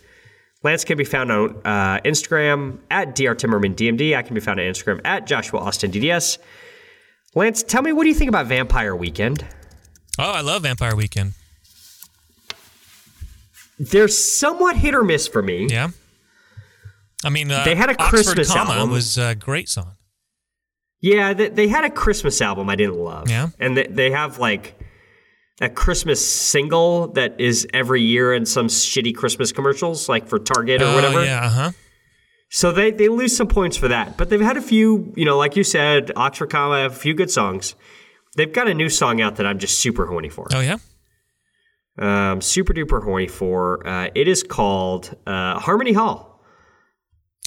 Lance 0.63 0.83
can 0.83 0.97
be 0.97 1.03
found 1.03 1.31
on 1.31 1.57
uh, 1.65 1.99
Instagram, 2.05 2.79
at 2.89 3.15
Dr. 3.15 3.35
Timmerman 3.35 3.75
DMD. 3.75 4.15
I 4.15 4.23
can 4.23 4.33
be 4.33 4.39
found 4.39 4.59
on 4.59 4.65
Instagram, 4.65 5.01
at 5.05 5.27
Joshua 5.27 5.59
Austin 5.59 5.91
DDS. 5.91 6.39
Lance, 7.35 7.61
tell 7.61 7.81
me, 7.81 7.91
what 7.91 8.03
do 8.03 8.09
you 8.09 8.15
think 8.15 8.29
about 8.29 8.47
Vampire 8.47 8.95
Weekend? 8.95 9.45
Oh, 10.17 10.31
I 10.31 10.41
love 10.41 10.63
Vampire 10.63 10.95
Weekend. 10.95 11.33
They're 13.77 14.07
somewhat 14.07 14.77
hit 14.77 14.95
or 14.95 15.03
miss 15.03 15.27
for 15.27 15.43
me. 15.43 15.67
Yeah. 15.69 15.89
I 17.25 17.29
mean, 17.29 17.51
uh, 17.51 17.63
They 17.65 17.75
had 17.75 17.89
a 17.89 17.93
Oxford 18.01 18.09
Christmas 18.23 18.53
Comma 18.53 18.73
album. 18.73 18.91
was 18.91 19.17
a 19.17 19.35
great 19.35 19.67
song. 19.67 19.93
Yeah, 21.01 21.33
they, 21.33 21.49
they 21.49 21.67
had 21.67 21.83
a 21.83 21.89
Christmas 21.89 22.41
album 22.41 22.69
I 22.69 22.75
didn't 22.75 22.97
love. 22.97 23.29
Yeah. 23.29 23.49
And 23.59 23.75
they, 23.77 23.87
they 23.87 24.11
have 24.11 24.39
like 24.39 24.79
a 25.61 25.69
Christmas 25.69 26.25
single 26.25 27.07
that 27.13 27.39
is 27.39 27.67
every 27.73 28.01
year 28.01 28.33
in 28.33 28.45
some 28.45 28.67
shitty 28.67 29.15
Christmas 29.15 29.51
commercials, 29.51 30.07
like 30.07 30.27
for 30.27 30.39
Target 30.39 30.81
or 30.81 30.85
Oh, 30.85 30.95
whatever. 30.95 31.23
yeah, 31.25 31.45
uh 31.45 31.49
huh. 31.49 31.71
So 32.49 32.71
they, 32.71 32.91
they 32.91 33.09
lose 33.09 33.35
some 33.35 33.47
points 33.47 33.75
for 33.75 33.87
that. 33.89 34.17
But 34.17 34.29
they've 34.29 34.39
had 34.41 34.55
a 34.57 34.61
few, 34.61 35.11
you 35.15 35.25
know, 35.25 35.37
like 35.37 35.55
you 35.55 35.63
said, 35.63 36.11
Oxford 36.15 36.49
Comma 36.51 36.81
have 36.83 36.91
a 36.93 36.95
few 36.95 37.13
good 37.13 37.29
songs. 37.31 37.75
They've 38.37 38.51
got 38.51 38.67
a 38.67 38.73
new 38.73 38.89
song 38.89 39.19
out 39.21 39.37
that 39.37 39.45
I'm 39.45 39.59
just 39.59 39.79
super 39.79 40.05
horny 40.05 40.29
for. 40.29 40.47
Oh, 40.53 40.59
yeah. 40.59 40.77
Um, 41.97 42.41
super 42.41 42.73
duper 42.73 43.03
horny 43.03 43.27
for. 43.27 43.85
Uh, 43.87 44.09
it 44.15 44.27
is 44.27 44.43
called 44.43 45.15
uh, 45.25 45.59
Harmony 45.59 45.93
Hall. 45.93 46.34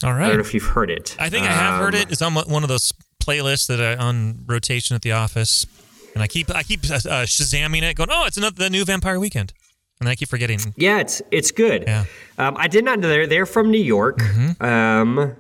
All 0.04 0.12
I 0.12 0.28
don't 0.28 0.34
know 0.34 0.40
if 0.40 0.54
you've 0.54 0.62
heard 0.64 0.90
it. 0.90 1.16
I 1.18 1.28
think 1.28 1.44
I 1.44 1.50
have 1.52 1.80
heard 1.80 1.94
Um, 1.94 2.00
it. 2.02 2.12
It's 2.12 2.22
on 2.22 2.34
one 2.34 2.62
of 2.62 2.68
those 2.68 2.92
playlists 3.22 3.66
that 3.66 3.80
are 3.80 3.98
on 4.00 4.44
rotation 4.46 4.94
at 4.94 5.02
the 5.02 5.12
office, 5.12 5.66
and 6.14 6.22
I 6.22 6.26
keep 6.28 6.54
I 6.54 6.62
keep 6.62 6.84
uh, 6.88 6.94
uh, 6.94 7.26
shazamming 7.26 7.82
it, 7.82 7.96
going, 7.96 8.08
"Oh, 8.12 8.24
it's 8.26 8.36
another 8.36 8.56
the 8.56 8.70
new 8.70 8.84
Vampire 8.84 9.18
Weekend," 9.18 9.52
and 10.00 10.08
I 10.08 10.14
keep 10.14 10.28
forgetting. 10.28 10.60
Yeah, 10.76 11.00
it's 11.00 11.20
it's 11.32 11.50
good. 11.50 11.82
Yeah. 11.86 12.04
Um, 12.38 12.56
I 12.56 12.68
did 12.68 12.84
not 12.84 13.00
know 13.00 13.08
they're 13.08 13.26
they're 13.26 13.46
from 13.46 13.70
New 13.72 13.82
York. 13.82 14.18
Mm-hmm. 14.18 14.64
Um, 14.64 15.36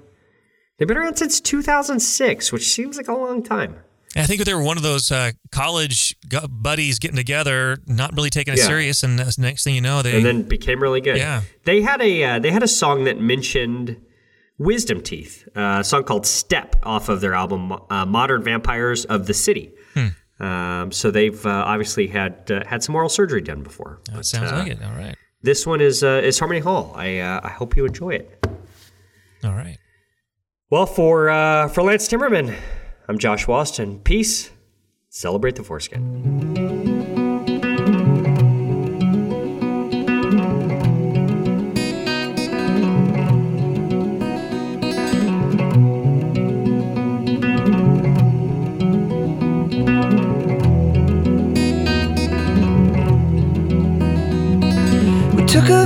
they've 0.78 0.88
been 0.88 0.96
around 0.96 1.16
since 1.16 1.40
2006, 1.40 2.52
which 2.52 2.66
seems 2.68 2.96
like 2.96 3.06
a 3.08 3.14
long 3.14 3.42
time. 3.44 3.76
I 4.16 4.24
think 4.26 4.42
they 4.44 4.54
were 4.54 4.62
one 4.62 4.76
of 4.78 4.82
those 4.82 5.12
uh, 5.12 5.32
college 5.52 6.16
buddies 6.50 6.98
getting 6.98 7.16
together, 7.16 7.78
not 7.86 8.16
really 8.16 8.30
taking 8.30 8.54
it 8.54 8.58
Yeah. 8.58 8.66
serious, 8.66 9.02
and 9.04 9.16
next 9.38 9.62
thing 9.64 9.74
you 9.76 9.80
know, 9.82 10.02
they 10.02 10.16
And 10.16 10.24
then 10.26 10.42
became 10.42 10.82
really 10.82 11.00
good. 11.00 11.18
Yeah. 11.18 11.42
They 11.64 11.82
had 11.82 12.00
a 12.02 12.24
uh, 12.24 12.38
they 12.40 12.50
had 12.50 12.62
a 12.64 12.68
song 12.68 13.04
that 13.04 13.20
mentioned 13.20 13.96
Wisdom 14.58 15.00
Teeth, 15.02 15.46
uh, 15.56 15.78
a 15.80 15.84
song 15.84 16.04
called 16.04 16.26
"Step" 16.26 16.76
off 16.82 17.08
of 17.08 17.20
their 17.20 17.34
album 17.34 17.72
uh, 17.90 18.04
"Modern 18.06 18.42
Vampires 18.42 19.04
of 19.04 19.26
the 19.26 19.34
City." 19.34 19.72
Hmm. 19.94 20.08
Um, 20.44 20.92
so 20.92 21.10
they've 21.10 21.44
uh, 21.46 21.50
obviously 21.66 22.06
had 22.08 22.50
uh, 22.50 22.64
had 22.66 22.82
some 22.82 22.94
oral 22.94 23.08
surgery 23.08 23.40
done 23.40 23.62
before. 23.62 24.00
that 24.12 24.24
sounds 24.24 24.52
like 24.52 24.68
it. 24.72 24.82
All 24.82 24.92
right, 24.92 25.16
This 25.42 25.66
one 25.66 25.80
is 25.80 26.02
uh, 26.04 26.20
is 26.24 26.38
Harmony 26.38 26.60
Hall. 26.60 26.92
I 26.96 27.18
uh, 27.18 27.40
I 27.42 27.48
hope 27.50 27.76
you 27.76 27.86
enjoy 27.86 28.10
it. 28.10 28.46
all 29.44 29.54
right. 29.54 29.78
Well, 30.70 30.86
for 30.86 31.28
uh, 31.30 31.68
for 31.68 31.82
Lance 31.82 32.08
Timmerman, 32.08 32.54
I'm 33.08 33.18
Josh 33.18 33.48
Austin. 33.48 34.00
Peace. 34.00 34.50
Celebrate 35.10 35.56
the 35.56 35.62
foreskin. 35.64 36.67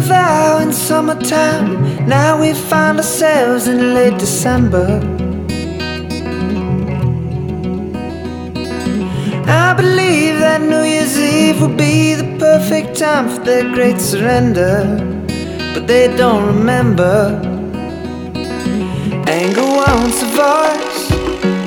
Vow 0.02 0.58
in 0.58 0.72
summertime. 0.72 2.06
Now 2.06 2.40
we 2.40 2.52
find 2.52 2.98
ourselves 2.98 3.68
in 3.68 3.94
late 3.94 4.18
December. 4.18 4.86
I 9.46 9.74
believe 9.74 10.38
that 10.40 10.60
New 10.60 10.82
Year's 10.82 11.18
Eve 11.18 11.60
will 11.60 11.76
be 11.76 12.14
the 12.14 12.36
perfect 12.38 12.98
time 12.98 13.28
for 13.28 13.42
their 13.44 13.64
great 13.74 14.00
surrender. 14.00 14.76
but 15.74 15.86
they 15.86 16.14
don't 16.16 16.46
remember. 16.46 17.40
Anger 19.26 19.62
wants 19.62 20.22
a 20.22 20.26
voice, 20.26 21.10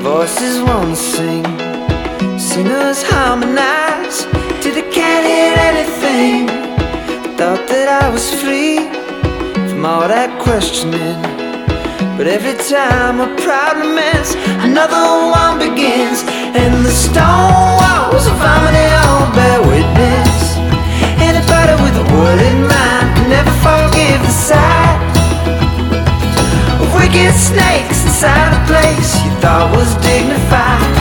voices 0.03 0.61
won't 0.61 0.95
sing. 0.95 1.43
Singers 2.38 3.01
harmonize 3.03 4.25
till 4.61 4.73
they 4.75 4.89
can't 4.91 5.25
hear 5.25 5.55
anything. 5.71 6.64
Thought 7.36 7.67
that 7.67 7.91
I 7.91 8.07
was 8.15 8.31
free 8.31 8.79
from 9.67 9.83
all 9.83 10.07
that 10.07 10.31
questioning. 10.39 11.19
But 12.15 12.31
every 12.31 12.55
time 12.63 13.19
a 13.19 13.27
problem 13.43 13.99
ends, 13.99 14.39
another 14.63 15.03
one 15.36 15.59
begins. 15.59 16.23
And 16.55 16.79
the 16.79 16.95
stone 16.95 17.75
walls 17.75 18.23
of 18.31 18.39
harmony 18.39 18.88
all 19.03 19.27
bear 19.36 19.59
witness. 19.67 20.55
Anybody 21.19 21.75
with 21.83 21.99
a 21.99 22.07
word 22.15 22.39
in 22.39 22.71
mind 22.71 23.07
can 23.19 23.27
never 23.27 23.51
forgive 23.59 24.23
the 24.23 24.31
sight 24.31 24.95
of 26.79 26.88
wicked 26.95 27.36
snakes 27.36 27.99
inside 28.07 28.55
a 28.55 28.61
place 28.63 29.11
you 29.27 29.31
thought 29.43 29.75
was 29.75 29.91
dignified. 29.99 30.94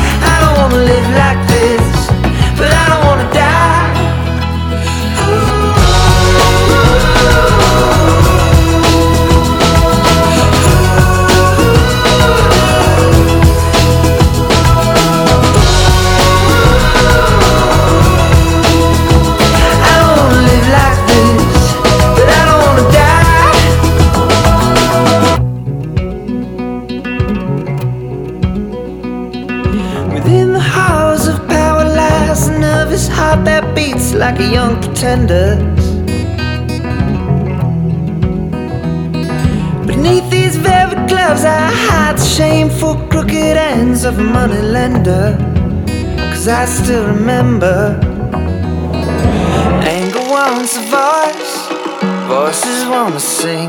Beneath 39.87 40.31
these 40.31 40.57
velvet 40.57 41.07
gloves, 41.11 41.45
I 41.45 41.71
hide 41.71 42.19
shameful 42.19 42.95
crooked 43.11 43.59
ends 43.59 44.05
of 44.05 44.19
a 44.19 44.23
money 44.23 44.63
lender. 44.63 45.37
Cause 46.33 46.49
I 46.49 46.65
still 46.65 47.07
remember 47.07 48.01
anger 49.85 50.25
wants 50.31 50.75
a 50.79 50.85
voice, 50.89 51.69
voices 52.27 52.87
wanna 52.89 53.21
sing. 53.21 53.69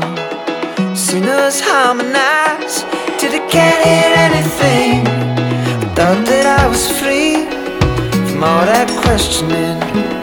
Singers 0.96 1.60
harmonize 1.60 2.84
till 3.18 3.30
they 3.30 3.46
can't 3.50 3.84
hear 3.84 4.10
anything. 4.28 5.04
Thought 5.94 6.24
that 6.30 6.46
I 6.60 6.66
was 6.66 6.90
free 6.98 7.44
from 8.26 8.42
all 8.42 8.64
that 8.64 8.88
questioning. 9.02 10.15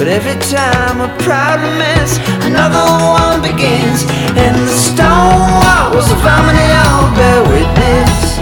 But 0.00 0.08
every 0.08 0.40
time 0.48 1.02
a 1.02 1.12
problem 1.20 1.76
ends, 1.76 2.16
another 2.48 2.80
one 3.20 3.44
begins. 3.44 4.08
And 4.32 4.56
the 4.56 4.72
stone 4.72 5.44
walls 5.60 6.08
of 6.08 6.16
harmony 6.24 6.72
all 6.88 7.12
bear 7.12 7.44
witness. 7.44 8.40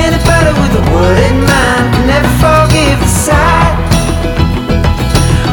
Anybody 0.00 0.56
with 0.56 0.72
a 0.72 0.84
word 0.96 1.20
in 1.20 1.36
mind 1.44 1.84
can 1.92 2.06
never 2.08 2.32
forgive 2.40 2.96
the 2.96 3.12
sight 3.12 3.76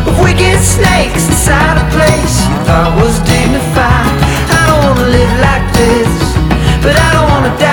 of 0.07 0.15
wicked 0.23 0.63
snakes 0.63 1.27
inside 1.27 1.75
a 1.75 1.87
place 1.91 2.47
you 2.47 2.55
thought 2.63 2.95
was 3.03 3.19
dignified. 3.27 4.15
I 4.47 4.63
don't 4.71 4.95
wanna 4.95 5.11
live 5.11 5.33
like 5.43 5.67
this, 5.75 6.07
but 6.79 6.95
I 6.95 7.09
don't 7.19 7.27
wanna 7.27 7.59
die. 7.59 7.72